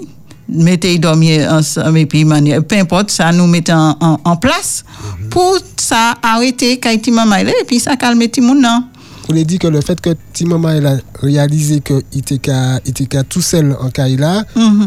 [0.52, 4.84] mettez dormir ensemble et puis manière peu importe ça nous mettons en, en, en place
[5.30, 8.91] pour ça arrêter quand ti maman est là et puis ça calme ti moun nan
[9.28, 13.06] Vous l'avez dit que le fait que Timama elle a réalisé que il il était
[13.06, 14.46] qu'à tout seul en Kaila,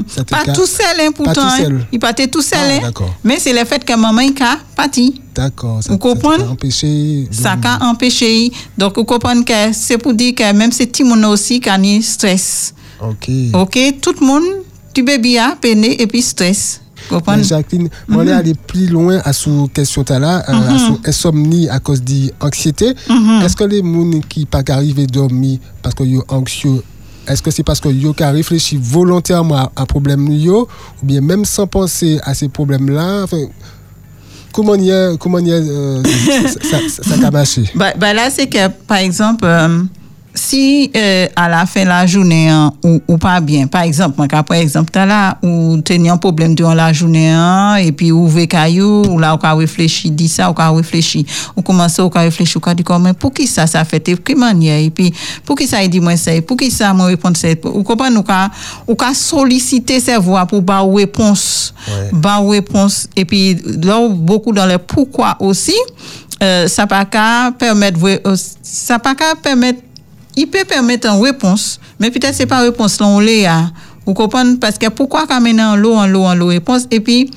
[0.08, 1.56] ça te pas tout seul hein, pourtant tout hein.
[1.58, 1.86] seul.
[1.92, 3.04] il partait tout seul Ah, hein.
[3.22, 4.34] mais c'est le fait que maman est
[4.76, 5.82] parti D'accord.
[5.82, 6.38] Ça, Vous comprenez?
[6.38, 7.28] Ça t'a empêché.
[7.30, 11.24] ça a empêché donc vous comprenez que c'est pour dire que même c'est ti moun
[11.24, 13.28] aussi qui a ni stress Ok.
[13.52, 13.78] OK?
[14.00, 14.44] Tout le monde
[14.94, 19.20] tu bébé a peine et puis stress Mais Jacqueline, moi, on est allé plus loin
[19.24, 22.94] à sous question là, euh, à sous insomnie à cause d'anxiété.
[23.42, 26.82] Est-ce que les gens qui pas arrivent à dormir parce que sont anxieux,
[27.26, 30.68] est-ce que c'est parce que yo qui réfléchi volontairement à un problème yo
[31.02, 33.44] ou bien même sans penser à ces problèmes-là, enfin,
[34.52, 37.64] comment y comment y euh, ça, ça, ça, ça a marché?
[37.74, 39.82] Bah, bah là, c'est que, par exemple, euh,
[40.34, 44.16] si euh, à la fin de la journée, hein, ou, ou pas bien, par exemple,
[44.18, 48.10] moi, par exemple, t'as là, ou tenir un problème durant la journée, hein, et puis
[48.10, 51.24] ou caillou, ou là, ou ka réfléchi, dit ça, ou ka réfléchi,
[51.56, 54.04] ou commence ou ka réfléchi, ou ka dit comme, mais pour qui ça, ça fait,
[54.04, 56.92] de quelle manière, et puis, pour qui ça, il dit moi ça, pour qui ça,
[56.92, 58.50] moi, répondre ça, ou comprenez, ou ka,
[58.88, 62.10] ou ka solliciter ses voix pour ba réponse, Ouais.
[62.12, 65.74] ba réponse, et puis, là, beaucoup dans les pourquoi aussi,
[66.42, 69.80] euh, ça pas qu'à permettre, euh, ça pas qu'à permettre
[70.36, 73.70] il peut permettre une réponse, mais peut-être c'est pas réponse là on.
[74.06, 74.56] Vous comprenez?
[74.56, 76.48] Parce que pourquoi quand en l'eau en l'eau en l'eau?
[76.48, 77.30] Réponse et puis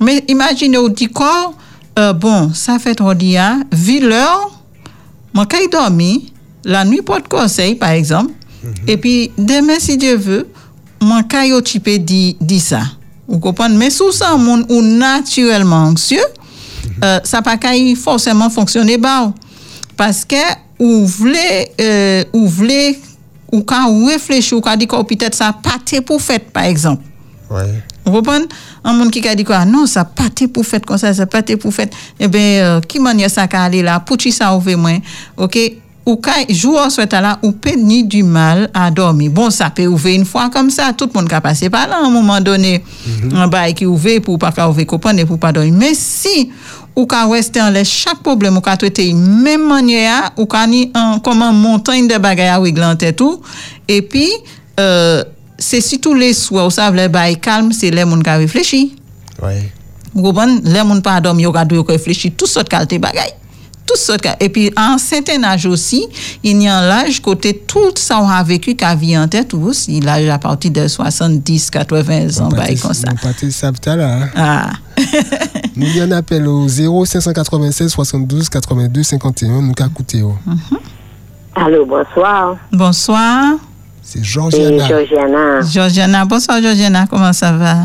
[0.00, 1.54] mais imaginez au dit corps
[1.98, 4.50] euh, bon, ça fait trop dire vu l'heure
[5.48, 6.32] quand il dormi
[6.64, 8.32] la nuit de conseil par exemple
[8.88, 10.48] et puis demain si Dieu veut
[11.00, 12.82] moi quand il type dit dit ça.
[13.28, 13.76] Vous comprenez?
[13.76, 16.24] Mais sous ça monde ou naturellement anxieux
[17.02, 17.56] euh, ça pas
[17.96, 19.32] forcément fonctionner bas
[19.96, 20.36] parce que
[20.78, 22.98] ou voulez euh, ou voulez
[23.52, 26.64] ou quand ou réfléchir ou quand dit que peut-être ça pas été pour fait par
[26.64, 27.02] exemple.
[27.50, 27.82] Ouais.
[28.04, 28.46] vous comprenez?
[28.82, 29.64] Un monde qui a dit quoi?
[29.64, 32.40] Non ça pas été pour fait comme ça ça pas été pour fait eh ben
[32.40, 34.00] euh, qui manière ça qu'à aller là?
[34.00, 34.98] Pour qui ça ouvre moins
[35.36, 35.58] OK?
[36.06, 39.30] Ou quand jour soit là ou peut ni du mal à dormir.
[39.30, 40.92] Bon ça peut ouvrir une fois comme ça.
[40.92, 42.84] Tout le monde qui passer par là à un moment donné
[43.32, 45.72] un bail qui ouvert pour pas ouvrir comprendre et pour pas dormir.
[45.72, 46.50] Mais si
[46.96, 50.90] ou ka rester en laisse chaque problème ou ka traiter même manière ou ka ni
[50.94, 53.40] en comment montagne de bagages à régler en tête tout
[53.88, 54.30] et puis
[54.78, 55.24] euh,
[55.58, 58.92] c'est surtout les soirs, vous savez, les bails calmes, c'est les gens qui réfléchissent.
[59.42, 59.70] Ouais.
[60.14, 60.60] Vous comprenez?
[60.64, 63.32] Les gens pas dormir, ils doivent réfléchir, toutes sortes de bagaille.
[63.94, 66.06] Sortes de- Et puis, en un certain âge aussi,
[66.42, 69.54] il y a un âge côté tout ça on a vécu, qu'a vie en tête
[69.54, 73.08] aussi, l'âge à partir de 70, 80 ans, bail comme ça.
[73.96, 74.14] Là.
[74.14, 74.28] hein.
[74.36, 74.70] Ah.
[75.76, 79.62] Nous y en appel au 0 596 72 82 51.
[79.62, 80.22] Nous qu'à écouter.
[80.22, 80.34] oh.
[81.54, 82.56] Allô, bonsoir.
[82.72, 83.54] Bonsoir.
[84.02, 84.88] C'est C'est Georgiana.
[84.88, 85.60] Georgiana.
[85.62, 87.76] Georgiana, bonsoir Georgiana, comment ça va?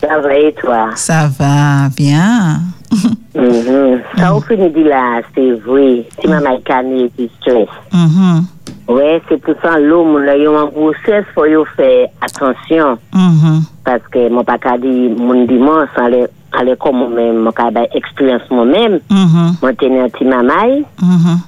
[0.00, 0.90] Ça va et toi?
[0.96, 2.62] Ça va bien.
[3.34, 4.02] Mhm.
[4.14, 7.68] Sa ou kweni di la, se vwe, ti mama ikane eti stres.
[7.90, 8.44] Mhm.
[8.86, 12.98] Ouè, se pou san lò moun la yo an broses fò yo fè atensyon.
[13.10, 13.64] Mhm.
[13.84, 16.22] Paske moun pa ka di moun dimans an lè
[16.54, 19.50] ale kon moun men, moun ka bay eksperyans moun men, mm -hmm.
[19.62, 21.38] moun tenen ti mamay, mm -hmm.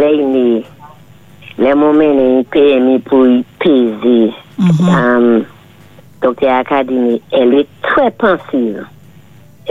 [0.00, 0.64] le yini,
[1.58, 4.34] le moun men yini PMI pou yi pezi.
[4.58, 5.16] Mm -hmm.
[5.16, 5.44] um,
[6.22, 8.84] Dokte akademi, el yi tre pensiv.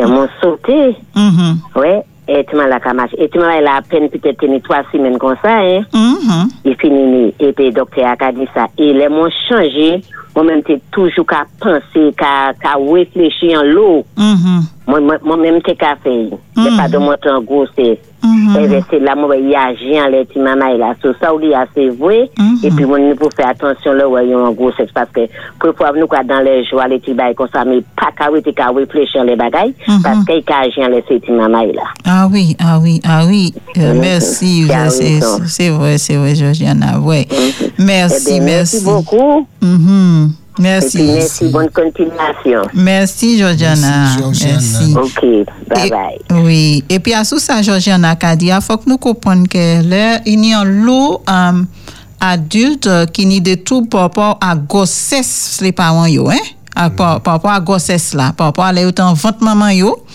[0.02, 1.58] Elle m'a sauté, Mhm.
[1.76, 3.12] ouais, et tu m'as la camache.
[3.18, 5.82] Et tu m'as la à peine peut-être tenu trois semaines comme ça, hein.
[5.94, 6.50] Mhm.
[6.66, 8.66] Il finit, et puis docteur Académie ça.
[8.78, 10.02] Et les m'ont changé.
[10.36, 14.06] Moi-même, t'es toujours qu'à penser, qu'à, qu'à réfléchir en l'eau.
[14.18, 14.62] Mhm.
[14.88, 16.26] Moi, moi, moi-même, t'es qu'à faire.
[16.58, 18.00] Mais pas de monter en grossesse.
[18.24, 18.56] Mhm.
[18.72, 20.94] Et c'est là, moi, il y a agir en petits mamas, là.
[21.02, 22.30] Sur ça, il y a c'est vrai.
[22.38, 22.58] Mhm.
[22.64, 24.90] Et puis, nous, pour faire attention, là, ouais, en grossesse.
[24.94, 25.22] Parce que,
[25.60, 28.42] pour pouvoir nous, quoi, dans les joies, les bails comme ça, mais pas qu'à oui,
[28.44, 29.74] qu'à réfléchir les bagailles.
[29.88, 30.02] Mhm.
[30.04, 31.84] Parce qu'il y a agir en les petits mamas, là.
[32.06, 33.54] Ah oui, ah oui, ah oui.
[33.78, 34.00] Euh, Mhm.
[34.02, 34.68] merci.
[34.90, 37.00] C'est c'est vrai, c'est vrai, Georgiana.
[37.00, 37.28] Ouais.
[37.78, 38.84] Merci, Eh bien, merci.
[38.84, 39.48] merci beaucoup.
[40.54, 41.04] Puis, Merci.
[41.04, 41.48] merci.
[41.48, 42.62] Bonne continuation.
[42.74, 43.88] Merci, Georgiana.
[43.88, 44.58] Merci, Georgiana.
[44.62, 44.96] Merci.
[44.98, 45.22] OK.
[45.70, 46.44] Bye Et- bye.
[46.44, 50.20] Oui, et puis à sous ça, Georgiana Kadi, il faut que nous comprenions que là,
[50.26, 51.64] il y a un lot euh,
[52.20, 56.36] adulte qui n'y des troubles par rapport à grossesse les parents yo, hein?
[56.74, 60.06] À- par, par rapport à grossesse là, par rapport à les autant vente maman yo,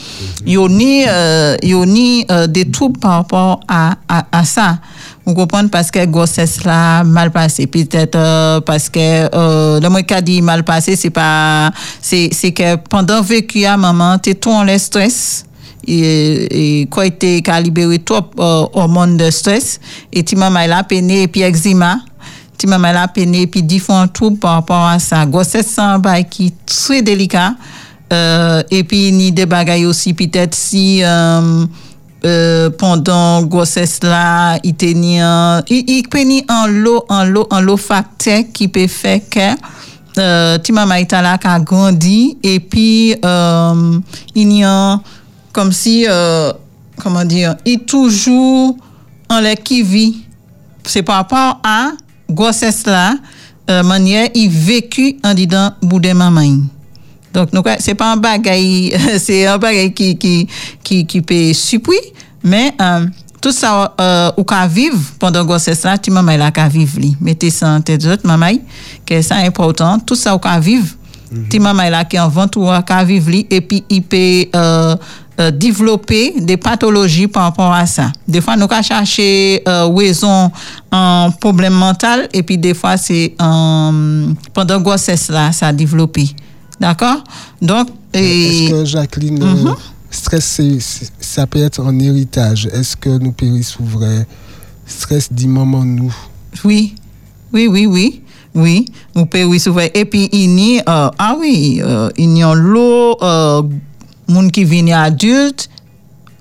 [0.46, 4.78] yo ni euh, yo ni euh, des troubles par rapport à, à, à ça.
[5.26, 5.68] Vous comprenez?
[5.68, 9.00] Parce que grossesse là mal passé peut-être euh, parce que
[9.34, 13.76] euh, le mot qu'a dit mal passé c'est pas c'est c'est que pendant vécu à
[13.76, 15.44] maman t'es tout en le stress?
[15.88, 19.80] Et, et quoi était qu'à libérer trop euh, hormones de stress?
[20.12, 21.98] Et tu maman la peine et puis eczéma.
[22.56, 25.26] Tu maman la peine et puis différents troubles par rapport à ça.
[25.26, 27.54] Grossesse un bail qui très délicat.
[28.12, 31.66] Euh, et puis ni des bagailles aussi peut-être si euh,
[32.24, 35.20] euh, pendant grossesse là il tenait
[35.68, 39.56] il, il en lot en lot en lot facteur qui peut faire que
[40.18, 44.00] euh, ti maman est là qui a grandi et puis euh,
[44.34, 44.98] il y a
[45.52, 46.52] comme si euh,
[46.98, 48.76] comment dire il toujours
[49.28, 50.24] en l'air qui vit.
[50.84, 51.90] C'est par rapport à
[52.30, 53.14] grossesse là
[53.82, 56.60] manière il vécu en disant boudin maman
[57.36, 59.58] donc, nous, c'est pas un bagaille, c'est un
[59.90, 60.48] qui, qui,
[60.82, 62.00] qui, qui peut surpris,
[62.42, 63.06] mais euh,
[63.42, 67.14] tout ça, euh, ou qu'à vivre pendant grossesse là, tu maman là qu'à vivre li.
[67.20, 68.52] Mettez ça en tête d'autres, maman,
[69.04, 70.88] que c'est important, tout ça ou qu'à vivre.
[71.50, 74.96] Tu maman là qui en vente ou qu'à vivre li, et puis il peut euh,
[75.38, 78.10] euh, développer des pathologies par rapport à ça.
[78.26, 80.50] Des fois, nous chercher euh, raison
[80.90, 86.30] en problème mental, et puis des fois, c'est euh, pendant grossesse là, ça a développé.
[86.80, 87.22] D'accord?
[87.62, 89.72] Donc, et, Est-ce que Jacqueline, euh,
[90.10, 90.60] stress,
[91.20, 94.26] ça peut être un héritage Est-ce que nous périssons vrai
[94.86, 96.14] Stress dit maman nous?
[96.64, 96.94] oui,
[97.52, 98.22] oui, oui, oui.
[98.54, 99.82] Oui, oui souvent.
[99.92, 103.62] Et puis, il y a, euh, ah oui, euh, il y a l'eau, euh,
[104.28, 105.68] monde qui vient adulte,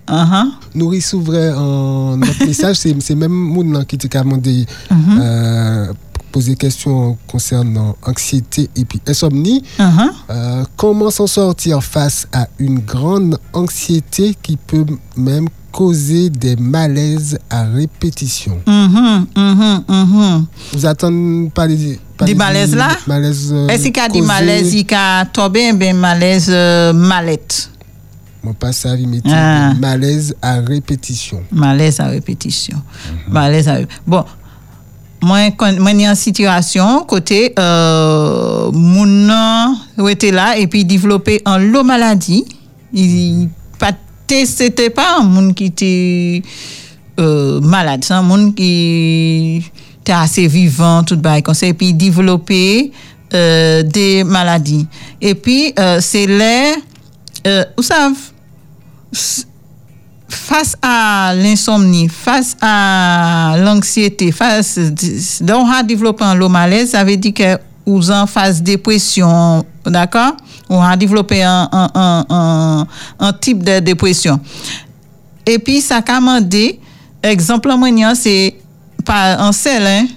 [0.08, 0.52] Uh-huh.
[0.76, 4.68] nous recevons notre message, c'est c'est même moun qui t'a demandé
[6.36, 9.64] Poser question concernant anxiété et puis insomnie.
[9.80, 10.12] Uh-huh.
[10.30, 17.40] Euh, comment s'en sortir face à une grande anxiété qui peut même causer des malaises
[17.50, 18.60] à répétition?
[18.68, 20.46] Mhm, mhm, mhm.
[20.74, 22.90] Vous attendez pas les Des malaises là?
[23.08, 26.92] malaises, euh, Est-ce qu'il y a des malaises, il y a tombé, ben malaise euh,
[26.92, 27.70] mallette.
[28.44, 29.72] Moi, pas ça, il m'était Ah.
[29.74, 31.44] des malaises à répétition.
[31.50, 32.82] Malaise à répétition.
[33.30, 34.26] Malaise à ré- Bon,
[35.22, 39.76] moi, quand moi, en situation, côté, euh, mon nom
[40.08, 42.46] était là et puis développé en lot maladie.
[42.94, 43.50] Il
[43.80, 43.92] pas
[44.28, 46.42] c'était pas un monde qui était
[47.20, 49.64] euh, malade, c'est un monde qui
[50.02, 52.92] était assez vivant, tout bail comme ça, et puis développer
[53.34, 54.88] euh, des maladies.
[55.22, 56.74] Et puis, euh, c'est les,
[57.48, 58.16] euh, vous savez,
[60.36, 64.80] face à l'insomnie, face à l'anxiété, face
[65.42, 70.34] donc à développer un lot malaise, ça veut dire que vous en phase dépression, d'accord?
[70.70, 72.88] On a développé un, un, un,
[73.20, 74.40] un, type de dépression.
[75.46, 76.80] Et puis, ça a commandé,
[77.22, 77.70] exemple,
[78.16, 78.56] c'est
[79.06, 80.08] pas un seul, hein,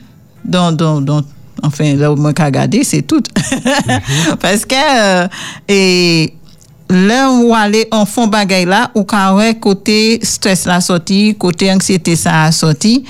[0.43, 1.23] dont, dont, dont,
[1.62, 3.23] enfin, là où moi, qu'à regarder, c'est tout.
[4.41, 5.29] Parce que, euh,
[5.69, 6.33] et,
[6.89, 9.05] là où aller en fond bagay là ou
[9.61, 13.05] côté stress la sorti côté anxiété ça a sorti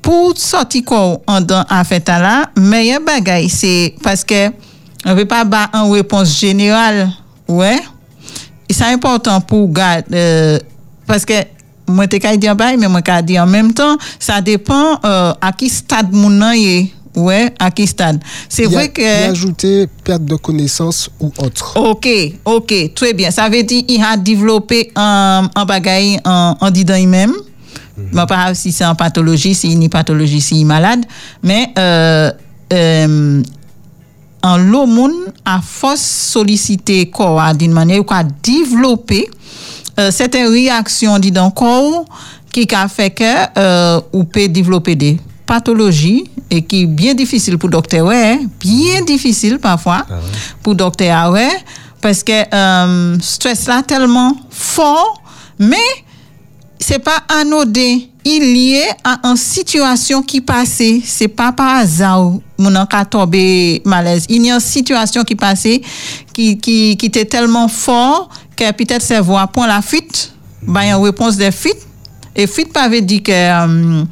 [0.00, 4.50] pour sortir quoi en dans en fait là meilleur bagay c'est parce que
[5.04, 7.10] on veut pas ba en réponse générale
[7.48, 7.80] ouais
[8.70, 10.58] c'est important pour garder
[11.06, 11.34] parce que
[11.86, 15.52] moi te ka dire bail mais moi ka dire en même temps ça dépend à
[15.56, 19.30] qui stade mon est ouais à qui stade c'est Il vrai il y que a
[19.30, 21.76] ajouté perte de connaissance ou autre.
[21.76, 22.08] Ok,
[22.44, 23.30] ok, très bien.
[23.30, 27.32] Ça veut dire qu'il a développé un, un bagage en, en disant lui-même.
[28.12, 31.04] Mais pas si c'est en pathologie, si une pathologie, si il est malade.
[31.42, 32.30] Mais euh,
[32.72, 33.42] euh,
[34.42, 35.12] en moun
[35.44, 39.28] a force solliciter corps a d'une manière ou a développer
[39.98, 42.04] euh, certaines réactions dans corps
[42.52, 43.24] qui a fait que
[43.58, 49.02] euh, ou peut développer des pathologies et qui est bien difficile pour docteur ouais, bien
[49.02, 50.06] difficile parfois
[50.62, 51.50] pour docteur ah ouais
[52.00, 55.22] parce que euh, stress là tellement fort
[55.58, 55.76] mais
[56.78, 58.00] c'est pas anodin.
[58.26, 61.00] Il est lié à une situation qui passait.
[61.04, 64.26] C'est pas par hasard mon ka tombé malaise.
[64.28, 65.80] Il y a une situation qui passait
[66.32, 70.32] qui qui qui était tellement fort que peut-être cerveau a point la fuite.
[70.62, 71.86] Bah une réponse de fuite
[72.34, 74.04] et fuite pas veut dire que euh,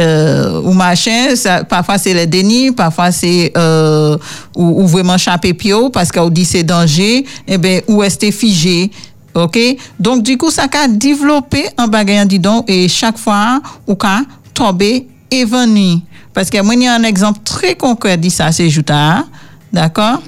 [0.00, 4.16] euh, ou machin, ça, parfois c'est le déni, parfois c'est euh,
[4.56, 8.90] ou, ou vraiment chaper pio parce qu'on dit c'est danger, et ben ou rester figé.
[9.34, 9.58] OK?
[9.98, 14.20] Donc du coup ça a développé un bagage dit donc et chaque fois ou ka
[14.52, 16.00] tomber et venir
[16.34, 19.24] parce que moi il y a un exemple très concret dit ça c'est Jouta,
[19.72, 20.20] d'accord?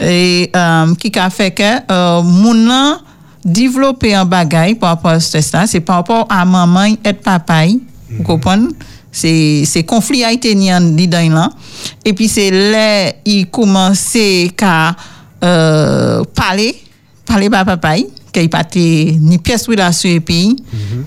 [0.00, 2.98] Et euh, qui a fait que euh, mon nan
[3.44, 7.64] développer un bagage par rapport à ce ça, c'est par rapport à maman et papa.
[8.10, 8.68] Vous comprenez?
[9.16, 11.48] C'est c'est conflit a été ni en ni dans là.
[12.04, 14.94] Et puis c'est là il commençait à
[15.42, 16.76] euh, parler
[17.24, 17.94] parler par papa
[18.30, 20.54] qu'il pas été ni pièce relation et puis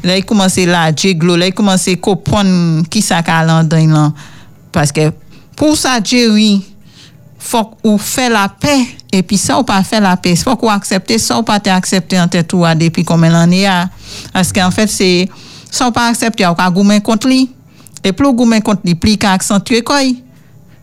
[0.04, 4.12] là il commençait là jéglo là il commençait comprendre qui ça là dans là.
[4.72, 5.12] Parce que
[5.56, 6.64] pour ça Jerry
[7.38, 8.88] faut ou faire la paix.
[9.12, 10.36] Et puis ça ou pas faire la paix.
[10.36, 13.88] Faut qu'on accepter ça ou pas accepter en tête ou depuis combien d'années a
[14.34, 15.30] parce qu'en fait c'est
[15.70, 17.52] ça ou pas accepter ou ka goumen contre lui
[18.04, 20.02] et plus goumen contre lui plus ka accentuer quoi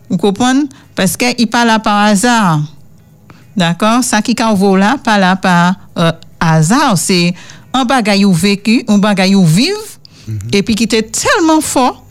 [0.09, 0.63] vous comprenez
[0.95, 2.61] parce que il pas là par hasard
[3.55, 7.33] d'accord ça qui vaut là pas là par euh, hasard c'est
[7.73, 9.73] un bagay ou vécu un bagay ou vive
[10.51, 12.03] et puis qui était tellement fort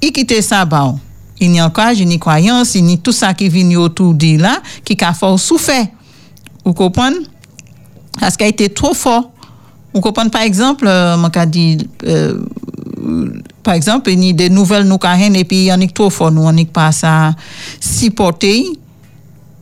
[0.00, 0.94] il quitte ça bah
[1.40, 4.14] il n'y a encore il n'y croyance il n'y a tout ça qui vient autour
[4.14, 5.86] de là qui a fort souffert
[6.64, 7.16] vous comprenez
[8.18, 9.30] parce qu'il été trop fort
[9.92, 12.42] vous comprenez par exemple euh, dit euh,
[13.62, 16.52] par exemple a des nouvelles nous qu'a et puis en a trop fort nous on
[16.52, 17.34] n'est pas ça
[17.80, 18.64] supporter.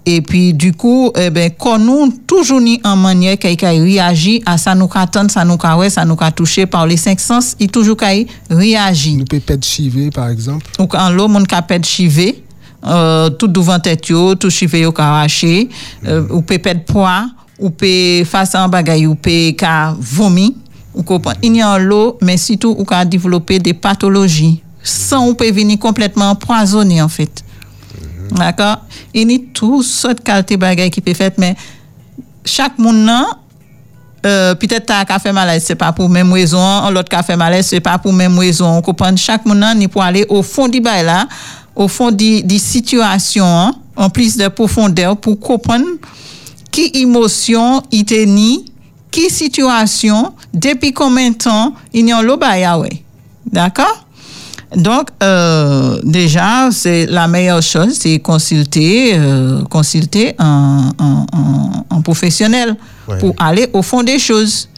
[0.06, 4.42] Et puis du coup eh ben quand nous toujours ni en manière qu'il a réagi
[4.46, 7.54] à ça nous attend ça nous ouais ça nous a touché par les cinq sens
[7.60, 9.16] il toujours qu'il réagit.
[9.16, 10.64] Nous peut perdre chivé, par exemple.
[10.78, 12.42] ou en l'eau mon ka pèd chivé
[12.86, 15.68] euh, tout devant tête yo tout chivé yo arraché
[16.06, 17.26] euh, ou peut perdre poids
[17.58, 20.56] ou peut face un bagay ou peut ka vomi
[20.98, 21.32] ou comprend.
[21.42, 25.50] Il y a en l'eau mais surtout ou ka développer des pathologies sans ou peut
[25.50, 27.42] venir complètement empoisonné en fait.
[28.32, 28.78] D'accord?
[29.14, 31.56] Il y a tout sorte de qualité bagay qui peut faire mais
[32.44, 33.08] chaque monde
[34.26, 37.98] euh, peut-être ta café malaise, c'est pas pour même raison, l'autre café malaise, c'est pas
[37.98, 38.66] pour même raison.
[38.66, 41.28] On comprend chaque monde ni pour aller au fond du bail là,
[41.76, 45.86] au fond des des situations, hein, en plus de profondeur pour comprendre
[46.72, 48.64] qui émotion il tenait,
[49.18, 53.02] qui situation, depuis combien de temps il y a ah ouais.
[53.50, 54.04] D'accord?
[54.76, 60.92] Donc, euh, déjà, c'est la meilleure chose, c'est consulter, euh, consulter un,
[62.04, 62.76] professionnel
[63.18, 64.68] pour aller au fond des choses.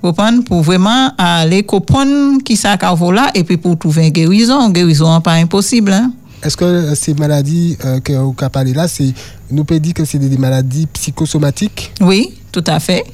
[0.00, 4.66] Comprendre, pour vraiment aller comprendre qui ça qu'a là et puis pour trouver une guérison.
[4.66, 5.92] Une guérison n'est pas impossible.
[5.92, 6.12] Hein?
[6.42, 9.12] Est-ce que ces maladies euh, que vous avez parlé là, c'est,
[9.50, 11.92] nous peut dire que c'est des maladies psychosomatiques?
[12.00, 13.04] Oui, tout à fait.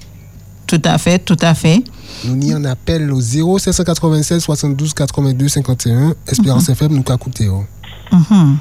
[0.67, 1.83] Tout à fait, tout à fait.
[2.25, 6.14] Nous y en appelle au 0 796 72 82 51.
[6.27, 7.49] Espérance FM, nous qu'a coûté.
[7.49, 7.64] oh.
[8.12, 8.57] Mhm.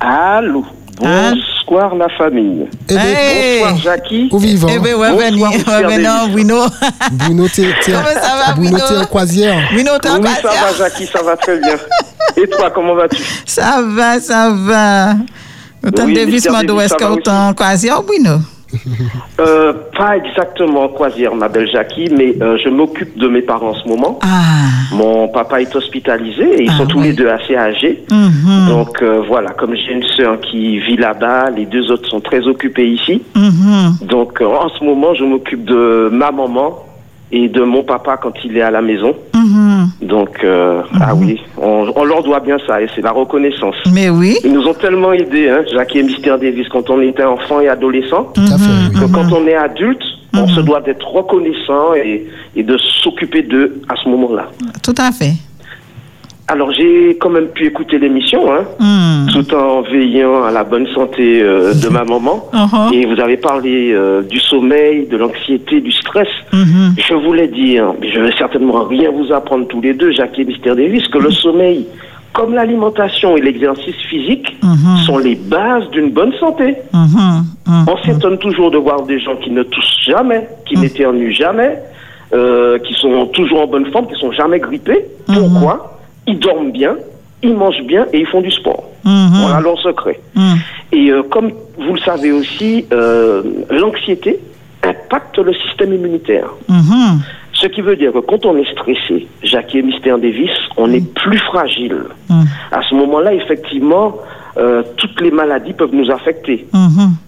[0.00, 0.64] Allô?
[0.98, 2.66] Bonsoir la famille.
[2.88, 3.60] Eh bien, Hey!
[3.60, 4.28] Bonsoir Jackie.
[4.30, 4.68] au vivant.
[4.70, 6.32] Eh bien, ouais, Bonsoir, ouais, venez, Davis.
[6.32, 6.60] Bruno.
[7.12, 7.74] Bruno, t'es,
[8.56, 9.68] Bruno, en croisière.
[9.72, 10.64] Bruno, t'es en Oui, ça croisière?
[10.72, 11.76] va Jackie, ça va très bien.
[12.36, 13.22] Et toi, comment vas-tu?
[13.44, 15.14] Ça va, ça va.
[15.86, 16.50] Autant Oui, de Mr.
[16.50, 18.38] Mando, Davis, est-ce ça va qu'autant en croisière, Bruno?
[19.40, 23.74] Euh, Pas exactement croisière, ma belle Jackie, mais euh, je m'occupe de mes parents en
[23.74, 24.18] ce moment.
[24.22, 24.66] Ah.
[24.92, 28.04] Mon papa est hospitalisé et ils Ah, sont tous les deux assez âgés.
[28.10, 28.68] Mhm.
[28.68, 32.46] Donc euh, voilà, comme j'ai une sœur qui vit là-bas, les deux autres sont très
[32.46, 33.22] occupés ici.
[33.34, 33.96] Mhm.
[34.02, 36.78] Donc en ce moment, je m'occupe de ma maman
[37.32, 39.14] et de mon papa quand il est à la maison.
[39.34, 39.90] Mhm.
[40.02, 43.74] Donc euh, ah oui, on, on leur doit bien ça et c'est la reconnaissance.
[43.92, 44.36] Mais oui.
[44.44, 47.68] Ils nous ont tellement aidés, hein, Jackie et Mister Davis, quand on était enfant et
[47.68, 49.00] adolescent, Tout à fait, oui.
[49.00, 50.02] que quand on est adulte,
[50.34, 54.48] on se doit d'être reconnaissant et, et de s'occuper d'eux à ce moment-là.
[54.82, 55.32] Tout à fait.
[56.48, 59.26] Alors j'ai quand même pu écouter l'émission, hein, Mhm.
[59.32, 62.48] tout en veillant à la bonne santé euh, de ma maman.
[62.52, 62.92] Mhm.
[62.94, 66.28] Et vous avez parlé euh, du sommeil, de l'anxiété, du stress.
[66.52, 66.94] Mhm.
[66.98, 70.44] Je voulais dire, mais je vais certainement rien vous apprendre tous les deux, Jacques et
[70.44, 71.84] Mister Davis, que le sommeil,
[72.32, 74.98] comme l'alimentation et l'exercice physique, Mhm.
[75.04, 76.76] sont les bases d'une bonne santé.
[77.66, 81.76] On s'étonne toujours de voir des gens qui ne toussent jamais, qui n'éternuent jamais,
[82.32, 85.04] euh, qui sont toujours en bonne forme, qui sont jamais grippés.
[85.26, 85.95] Pourquoi?
[86.26, 86.96] Ils dorment bien,
[87.42, 88.84] ils mangent bien et ils font du sport.
[89.04, 89.42] Mhm.
[89.42, 90.20] Voilà leur secret.
[90.34, 90.56] Mhm.
[90.92, 94.40] Et euh, comme vous le savez aussi, euh, l'anxiété
[94.82, 96.48] impacte le système immunitaire.
[96.68, 97.20] Mhm.
[97.52, 101.14] Ce qui veut dire que quand on est stressé, Jackie et Mister Davis, on est
[101.14, 102.02] plus fragile.
[102.70, 104.18] À ce moment-là, effectivement,
[104.58, 106.66] euh, toutes les maladies peuvent nous affecter.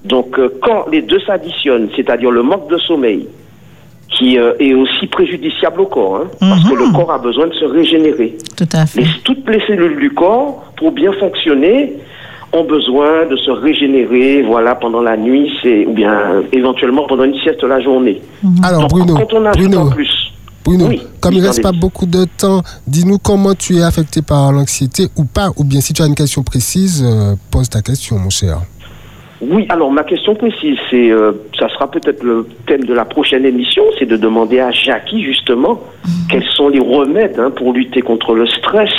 [0.04, 3.26] Donc, quand les deux s'additionnent, c'est-à-dire le manque de sommeil,
[4.10, 7.52] qui euh, est aussi préjudiciable au corps, hein, parce que le corps a besoin de
[7.54, 8.36] se régénérer.
[8.56, 9.02] Tout à fait.
[9.02, 11.94] Les- toutes les cellules du corps, pour bien fonctionner,
[12.54, 17.24] ont besoin de se régénérer, voilà, pendant la nuit, c'est ou bien euh, éventuellement pendant
[17.24, 18.22] une sieste la journée.
[18.62, 20.10] Alors, Donc, Bruno, quand on ajoute Bruno, en plus,
[20.64, 24.22] Bruno, Oui, comme il Mister reste pas beaucoup de temps, dis-nous comment tu es affecté
[24.22, 27.82] par l'anxiété ou pas, ou bien si tu as une question précise, euh, pose ta
[27.82, 28.60] question, mon cher.
[29.40, 33.44] Oui, alors ma question précise, c'est, euh, ça sera peut-être le thème de la prochaine
[33.44, 35.80] émission, c'est de demander à Jackie justement
[36.28, 38.90] quels sont les remèdes hein, pour lutter contre le stress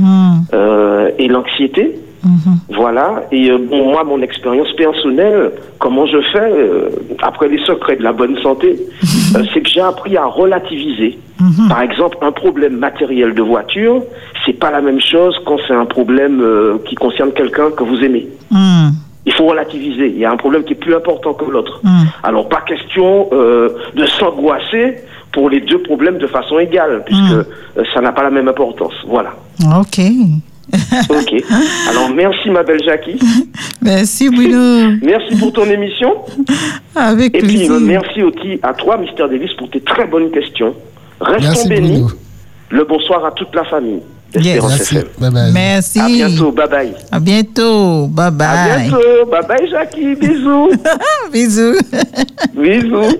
[0.00, 0.44] Mhm.
[0.54, 1.98] euh, et l'anxiété.
[2.24, 2.54] Mhm.
[2.70, 3.24] Voilà.
[3.32, 6.88] Et euh, bon, moi, mon expérience personnelle, comment je fais euh,
[7.20, 8.78] après les secrets de la bonne santé,
[9.36, 11.18] euh, c'est que j'ai appris à relativiser.
[11.68, 14.00] Par exemple, un problème matériel de voiture,
[14.46, 17.98] c'est pas la même chose quand c'est un problème euh, qui concerne quelqu'un que vous
[18.04, 18.28] aimez.
[18.52, 18.92] Mhm.
[19.24, 20.08] Il faut relativiser.
[20.08, 21.80] Il y a un problème qui est plus important que l'autre.
[21.84, 22.04] Mm.
[22.24, 24.96] Alors, pas question euh, de s'angoisser
[25.32, 27.44] pour les deux problèmes de façon égale, puisque euh,
[27.94, 28.94] ça n'a pas la même importance.
[29.06, 29.32] Voilà.
[29.78, 30.00] Ok.
[31.10, 31.34] Ok.
[31.90, 33.18] Alors, merci, ma belle Jackie.
[33.82, 34.92] Merci, Bruno.
[35.02, 36.14] Merci pour ton émission.
[36.94, 37.72] Avec Et puis, plaisir.
[37.72, 40.74] euh, merci aussi à toi, Mister Davis, pour tes très bonnes questions.
[41.20, 41.90] Restons Merci, bénis.
[42.02, 42.08] Bruno.
[42.70, 44.00] Le bonsoir à toute la famille.
[44.34, 44.62] Yes.
[44.62, 44.96] Merci.
[44.96, 45.06] FM.
[45.18, 45.52] Bye bye.
[45.52, 46.00] Merci.
[46.00, 46.52] À bientôt.
[46.52, 46.94] Bye bye.
[47.10, 48.06] À bientôt.
[48.08, 48.80] Bye À bye.
[48.88, 49.26] bientôt.
[49.30, 50.14] Bye bye, Jackie.
[50.14, 50.70] Bisous.
[51.32, 51.78] Bisous.
[52.54, 53.16] Bisous.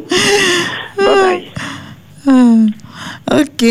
[0.97, 1.43] Bye
[2.25, 2.73] bye.
[3.33, 3.65] Ok.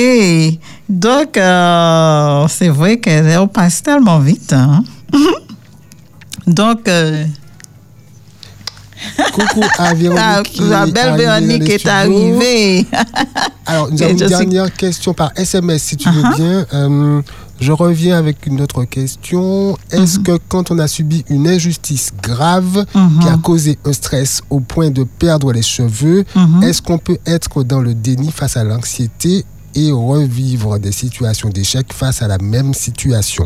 [0.89, 4.51] Donc, euh, c'est vrai qu'on passe tellement vite.
[4.53, 4.83] hein.
[6.47, 7.23] Donc, euh,
[9.33, 10.19] Coucou à Véronique.
[10.19, 12.85] la, qui la est belle Véronique est arrivée.
[13.65, 16.35] Alors, nous avons une suis- dernière question par SMS, si tu veux Uh-huh.
[16.35, 16.65] bien.
[16.73, 17.21] Euh,
[17.59, 19.77] je reviens avec une autre question.
[19.91, 20.23] Est-ce Uh-huh.
[20.23, 22.85] que quand on a subi une injustice grave
[23.21, 26.63] qui a causé un stress au point de perdre les cheveux, Uh-huh.
[26.63, 29.45] est-ce qu'on peut être dans le déni face à l'anxiété
[29.75, 33.45] et revivre des situations d'échec face à la même situation?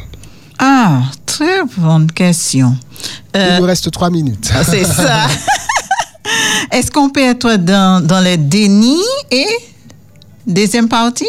[0.57, 1.01] Ah,
[1.38, 2.75] très bonne question.
[3.33, 4.49] Il Euh, nous reste trois minutes.
[4.53, 5.27] Ah, C'est ça.
[6.71, 8.97] est-ce qu'on peut être dans, dans le déni
[9.31, 9.47] et
[10.47, 11.25] deuxième partie?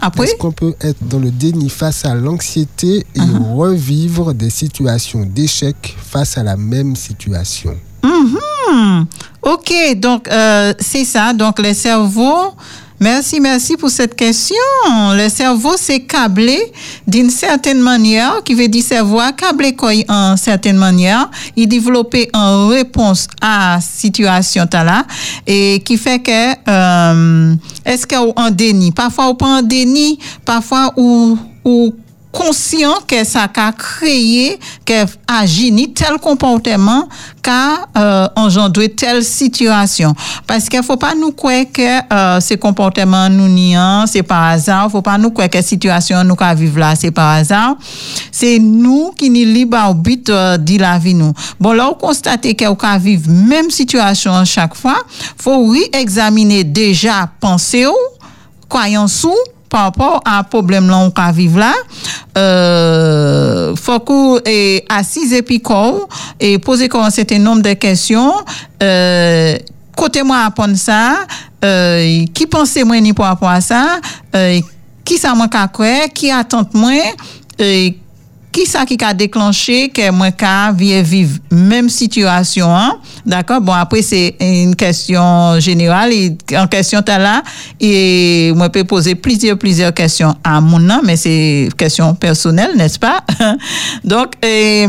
[0.00, 0.24] Après?
[0.24, 3.54] Est-ce qu'on peut être dans le déni face à l'anxiété et Uh-huh.
[3.56, 7.76] revivre des situations d'échec face à la même situation?
[8.04, 9.06] Mhm.
[9.42, 11.32] Ok, donc euh, c'est ça.
[11.32, 12.52] Donc le cerveau,
[13.00, 14.56] merci, merci pour cette question.
[15.14, 16.58] Le cerveau, c'est câblé
[17.06, 21.30] d'une certaine manière, qui veut dire cerveau câblé quoi en certaine manière.
[21.56, 25.04] Il développait en réponse à situation là
[25.46, 28.92] et qui fait que euh, est-ce qu'on en déni?
[28.92, 31.38] Parfois on pas en déni, parfois ou
[32.32, 37.08] conscient que ça a créé, que agit ni tel comportement
[37.42, 40.14] qu'a euh, engendré telle situation.
[40.46, 44.90] Parce qu'il faut pas nous croire que euh, ces comportements nous niant, c'est par hasard.
[44.90, 47.76] faut pas nous croire que situation nous qu'a vivre là, c'est par hasard.
[48.30, 51.32] C'est nous qui nous libre arbitre euh, de la vie nous.
[51.58, 54.98] Bon, là, on constate que on qu'a vivre même situation chaque fois.
[55.36, 57.94] faut réexaminer déjà pensée ou,
[58.68, 59.34] croyance ou,
[59.68, 61.72] par rapport à un problème là on peut vivre là.
[62.36, 66.06] Euh, faut que et assise et puis quoi,
[66.38, 68.32] et poser un certain nombre de questions.
[68.82, 69.58] Euh,
[69.96, 71.16] côté moi apprendre ça.
[71.64, 73.98] Euh, qui pensait moi ni par rapport à ça.
[74.34, 74.60] Euh,
[75.04, 76.92] qui ça moi qu'a croire qui attend moi.
[77.60, 77.90] Euh,
[78.66, 84.74] ça qui a déclenché que moi ka vivre même situation d'accord bon après c'est une
[84.74, 87.42] question générale et en question t'as là
[87.80, 92.98] et moi peux poser plusieurs plusieurs questions à mon nom mais c'est question personnelle n'est-ce
[92.98, 93.22] pas?
[94.04, 94.86] Donc et,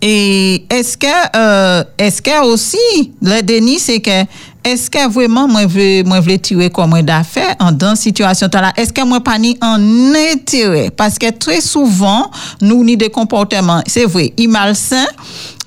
[0.00, 4.24] et est-ce que euh, est-ce que aussi le déni c'est que
[4.72, 8.72] est-ce que vraiment moi veux moi veux tirer comme moi d'affaires en dans situation là
[8.76, 9.78] est-ce que moi pas ni en
[10.14, 15.06] intérêt parce que très souvent nous ni des comportements c'est vrai il malsain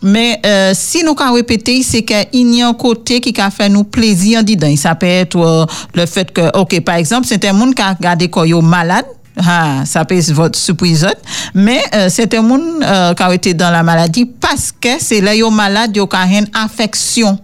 [0.04, 3.70] mais euh, si nous avons répété, c'est qu'il y a un côté qui a fait
[3.70, 4.76] nous plaisir dedans.
[4.76, 7.94] Ça peut être euh, le fait que, ok, par exemple, c'est un monde qui a
[7.94, 9.06] regardé quand il est malade.
[9.38, 11.08] Ah, ça peut être votre surprise.
[11.54, 15.22] Mais euh, c'est un monde euh, qui a été dans la maladie parce que c'est
[15.22, 17.40] là il est malade, il a une affection.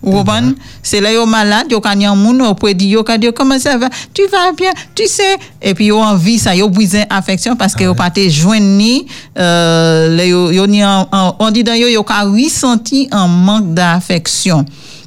[0.00, 0.54] Vous comprenez?
[0.82, 3.58] C'est là, yo malade, yo kan yon moun, yo peut dire, yo kan dire, comment
[3.58, 3.88] ça va?
[4.14, 4.70] Tu vas bien?
[4.94, 5.36] Tu sais?
[5.60, 8.20] Et puis, yo envie ça, yo besoin affection parce que yo pas te
[8.60, 9.06] ni,
[9.38, 13.74] euh, yo, yo ni en- en- on dit dans yo, yo ka ressenti un manque
[13.74, 14.64] d'affection.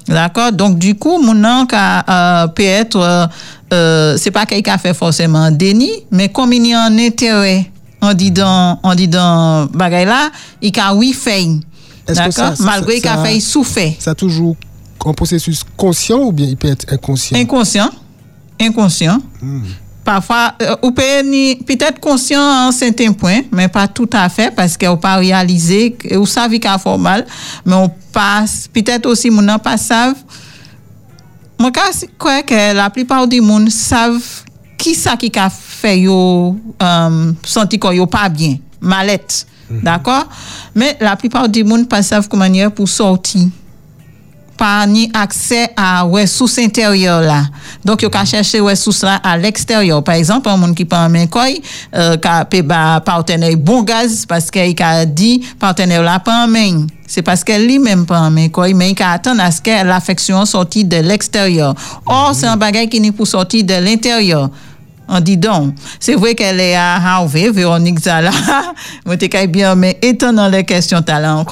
[0.08, 0.52] D'accord?
[0.52, 3.30] Donc, du coup, mon ka, euh, peut être,
[3.72, 6.84] euh, c'est pas quelqu'un qui a fait forcément un déni, mais comme il y a
[6.84, 7.72] un intérêt,
[8.02, 10.32] on dit dans, on dit dans bagay là,
[10.62, 11.48] il ka oui fait.
[12.08, 12.54] D'accord?
[12.60, 13.94] Malgré qu'il a fait souffert.
[14.00, 14.56] Ça toujours
[15.06, 17.38] un processus conscient ou bien il peut être inconscient?
[17.38, 17.90] Inconscient.
[18.60, 19.20] Inconscient.
[20.04, 24.76] Parfois, euh, ou peut-être conscient à un certain point, mais pas tout à fait, parce
[24.78, 27.26] qu'on pas réalisé, ou savez qu'il a mal,
[27.66, 30.18] mais on passe, peut-être aussi, mon pas savent.
[31.60, 34.44] Moi, je crois que la plupart du monde savent
[34.76, 39.46] qui ça qui a fait yo euh, senti qu'on yo pas bien, malette.
[39.70, 40.28] D'accord?
[40.76, 42.46] Mais la plupart du monde pas savent comment
[42.76, 43.48] pour sortir
[44.88, 47.44] ni accès à ressources intérieures là.
[47.84, 50.04] Donc, il faut chercher ressources là à l'extérieur.
[50.04, 51.26] Par exemple, un monde qui prend un main
[51.96, 56.86] euh, qui a partenaire bon gaz parce qu'il a dit partenaire là pas en main.
[57.08, 59.86] C'est parce qu'elle lui-même pas en main koy, mais il a attendre à ce que
[59.86, 61.76] l'affection sortie de l'extérieur.
[62.06, 64.50] Or, c'est un bagage qui n'est pour sortir de l'intérieur.
[65.14, 68.32] On dit donc, c'est vrai qu'elle est à Harvey, Véronique Zala.
[69.20, 71.46] T'es bien, mais étant dans les questions talent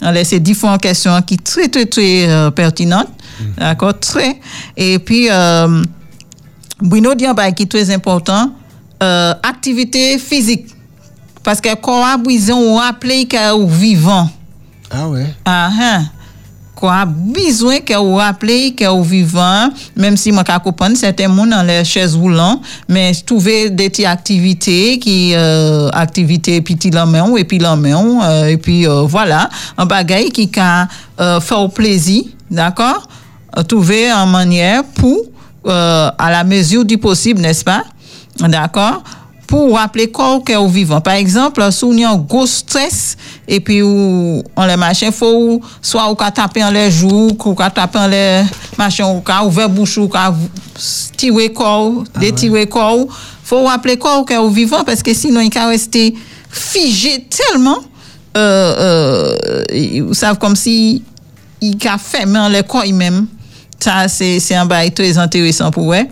[0.00, 3.08] encore, on laisse différentes questions qui sont très, très, très euh, pertinentes.
[3.56, 3.98] D'accord?
[3.98, 4.40] Très.
[4.76, 5.82] Et puis, euh,
[6.80, 8.52] Bruno dit un qui est très important,
[9.02, 10.66] euh, activité physique.
[11.42, 14.28] Parce que quand on a besoin, on rappelle qu'il est vivant.
[14.90, 15.26] Ah ouais.
[15.44, 16.04] Ah, hein.
[16.74, 21.28] Qu'on a besoin que vous rappelez que vous vivant, même si moi, je comprends, certains
[21.28, 27.06] monde dans les chaises roulantes, mais trouver des petites activités qui, euh, activités petit la
[27.38, 29.48] et puis la euh, et puis euh, voilà,
[29.78, 30.86] un bagage qui can
[31.20, 33.06] euh, faire plaisir, d'accord?
[33.56, 35.18] Euh, Trouver une manière pour,
[35.66, 37.84] euh, à la mesure du possible, n'est-ce pas?
[38.40, 39.02] D'accord?
[39.46, 41.00] Pour rappeler corps que vous vivant.
[41.00, 43.16] Par exemple, si vous avez un gros stress
[43.46, 47.98] et puis ou, on les machins, faut soit ka taper en les joues, ou taper
[47.98, 48.42] en les
[48.78, 50.34] machins, ou ka ouvrir bouche, ou ka
[51.16, 53.06] tirer corps, détirer corps.
[53.44, 56.14] Faut rappeler corps que vous vivant parce que sinon il va rester
[56.50, 57.78] figé tellement,
[58.36, 61.02] euh, euh, vous savez, comme si
[61.60, 63.26] il a fermé en les corps même.
[63.78, 66.08] Ça, c'est c'est un bail très intéressant pour vous.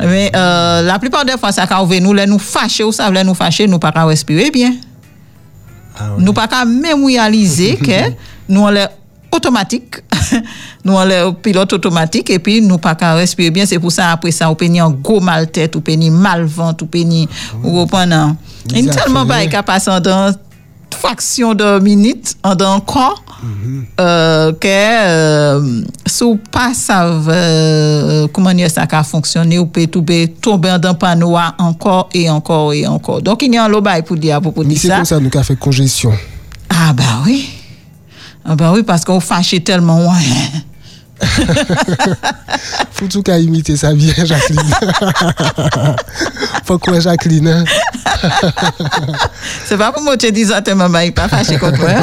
[0.00, 3.66] Mais euh, la plupart des fois, ça quand nous, nous fâcher, ou ça, nous fâcher,
[3.66, 4.74] nous pas qu'à respirer bien.
[5.98, 6.22] Ah ouais.
[6.22, 8.12] Nous pas qu'à même réaliser que
[8.48, 8.74] nous on
[9.32, 9.96] automatique.
[10.84, 13.66] nous on pilote automatique et puis nous pas qu'à respirer bien.
[13.66, 16.10] C'est pour ça après ça, on peut ni en gros mal tête, on peut ni
[16.10, 17.28] mal ventre, on peut ni
[17.62, 18.36] ou pendant.
[18.74, 20.32] Il tellement pas passer dans
[20.94, 23.22] fraction de minute en d'un corps
[24.00, 30.76] euh, que euh, sous pas savent euh, comment ça a fonctionné ou peut tomber tomber
[30.80, 33.22] dans panneau encore et encore et encore.
[33.22, 34.96] Donc il y a un lobby pour dire à propos de Mais c'est ça.
[34.96, 36.12] comme ça nous a fait congestion.
[36.68, 37.48] Ah bah oui.
[38.44, 40.62] Ah bah oui parce qu'on fâche tellement ouais.
[42.92, 44.60] Faut tout qu'à imiter ça bien, Jacqueline.
[46.64, 47.64] Faut quoi, Jacqueline?
[49.64, 51.90] C'est pas pour moi que tu dis ça, maman, il pas fâché contre moi.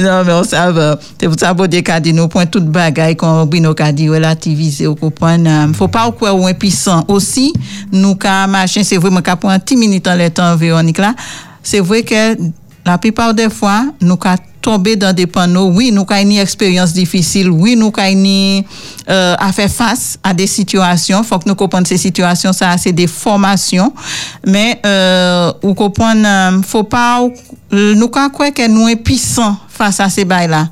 [0.00, 3.46] non, mais on savait, c'est pour ça que a dit, nous point toute bagaille qu'on
[3.46, 7.04] bino a dit relativiser au euh, Faut pas quoi ou impuissant.
[7.08, 7.52] Aussi,
[7.90, 11.14] nous ka machin, c'est vraiment qu'à prendre 10 minutes en le temps, Véronique là.
[11.62, 12.36] C'est vrai que
[12.84, 15.66] la plupart des fois, nous ka tomber dans des panneaux.
[15.66, 17.50] Oui, nous avons une expérience difficile.
[17.50, 18.64] Oui, nous avons
[19.10, 21.22] euh, à faire face à des situations.
[21.24, 22.52] faut que nous comprenions ces situations.
[22.52, 23.92] Ça, c'est des formations.
[24.46, 27.20] Mais, euh, ou euh, faut pas,
[27.72, 30.68] euh, nous quoi que nous sommes puissants face à ces bails-là.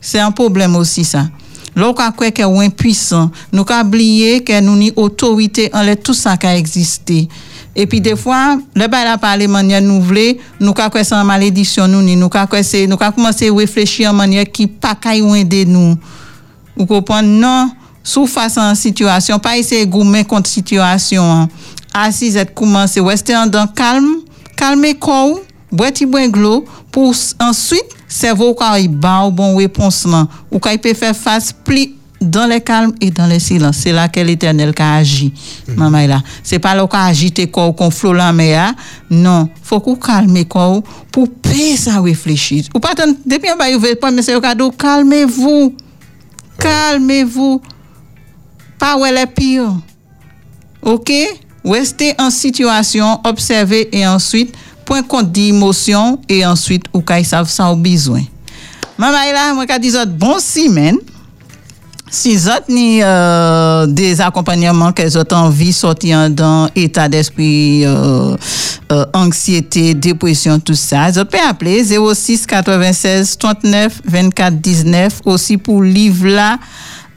[0.00, 1.26] C'est un problème aussi, ça.
[1.74, 6.14] Lorsqu'on croit que nous sommes puissants, nous avons oublié que nous avons autorité en tout
[6.14, 7.28] ça qui a existé.
[7.80, 11.24] Et puis des fois, le bail a parlé de manière nouvelle, nous avons quoi en
[11.24, 14.94] malédiction nous ni nous avons c'est nous avons commencé à réfléchir en manière qui pas
[14.94, 15.96] qu'à aider nous.
[16.76, 17.40] Vous comprenez?
[17.40, 17.70] Non,
[18.04, 21.48] sous face à une situation, pas essayer de gommer contre situation.
[21.94, 24.16] Assis et commencer rester dans calme,
[24.58, 25.40] calmer corps,
[25.72, 28.54] boire boire glo pour ensuite cerveau
[28.90, 30.06] bat au bon réponse
[30.52, 33.78] ou il peut faire face plus dans le calme et dans le silence.
[33.78, 35.32] C'est là que l'éternel a agi.
[35.68, 36.22] Maman est là.
[36.42, 38.74] C'est pas là qu'on agite corps qu'on flot la mer.
[39.08, 39.48] Non.
[39.62, 42.64] Faut qu'on calme corps pour payer ça réfléchir.
[42.74, 42.94] Ou pas
[43.24, 45.74] depuis un bail ouvert, pas monsieur cadeau, calmez-vous.
[46.58, 47.62] Calmez-vous.
[48.78, 49.72] Pas où elle est pire.
[50.82, 51.12] OK?
[51.64, 54.54] Restez en situation, observez et ensuite,
[54.86, 58.22] point compte d'émotion et ensuite, ou quand ils savent ça au besoin.
[58.96, 60.96] Maman là, moi, quand dis bon semaine.
[62.12, 68.36] Si autres ni euh, des accompagnements qu'elles ont envie sortir dans état d'esprit, euh,
[68.90, 75.82] euh, anxiété, dépression, tout ça, ils peuvent appeler 06 96 39 24 19 aussi pour
[75.82, 76.58] livre là.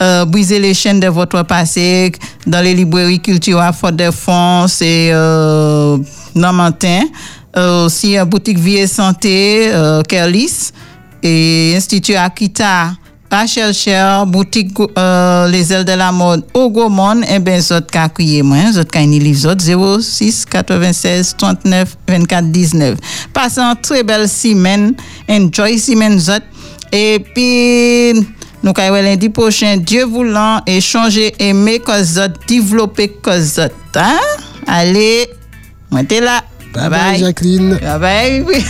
[0.02, 2.12] Euh, briser les chaînes de votre passé
[2.46, 5.98] dans les librairies culture à Fort-de-France et euh,
[6.34, 7.02] Normantin.
[7.56, 9.72] Aussi euh, boutique Vie et Santé,
[10.08, 10.70] Kerlis
[11.22, 12.90] et Institut Akita
[13.34, 18.04] Rachel Cher, boutique euh, Les Ailes de la Mode, au Gaumont, et bien, zot ka
[18.14, 22.98] kriye moi, zot ka ni livre zot, 06 96 39 24 19.
[23.32, 24.94] Passez une très belle semaine,
[25.28, 26.46] enjoy semaine zot,
[26.92, 28.24] et puis,
[28.62, 34.20] nous ka lundi prochain, Dieu voulant, et changer, aimer cause zot, développer cause zot, hein?
[34.68, 35.26] Allez,
[35.90, 36.44] moi là.
[36.72, 37.78] Bye bye, Jacqueline.
[37.82, 38.64] Bye bye.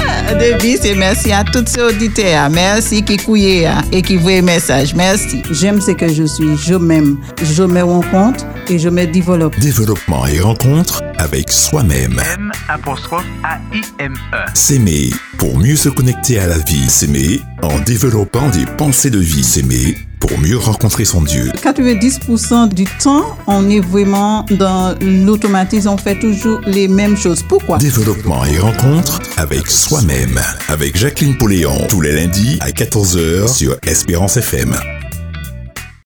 [0.35, 2.49] Davis et merci à tous ces auditeurs.
[2.49, 4.95] Merci qui couillent et qui voient message.
[4.95, 5.41] Merci.
[5.51, 6.57] J'aime ce que je suis.
[6.57, 7.17] Je m'aime.
[7.41, 9.57] Je me rencontre et je me développe.
[9.59, 12.21] Développement et rencontre avec soi-même.
[12.35, 14.37] M apostrophe A-I-M-E.
[14.53, 16.89] S'aimer pour mieux se connecter à la vie.
[16.89, 19.43] S'aimer en développant des pensées de vie.
[19.43, 21.51] S'aimer pour mieux rencontrer son Dieu.
[21.63, 25.89] 90% du temps, on est vraiment dans l'automatisme.
[25.89, 27.43] On fait toujours les mêmes choses.
[27.43, 27.77] Pourquoi?
[27.79, 30.39] Développement et rencontre avec soi-même.
[30.69, 31.87] Avec Jacqueline Poléon.
[31.89, 34.75] Tous les lundis à 14h sur Espérance FM.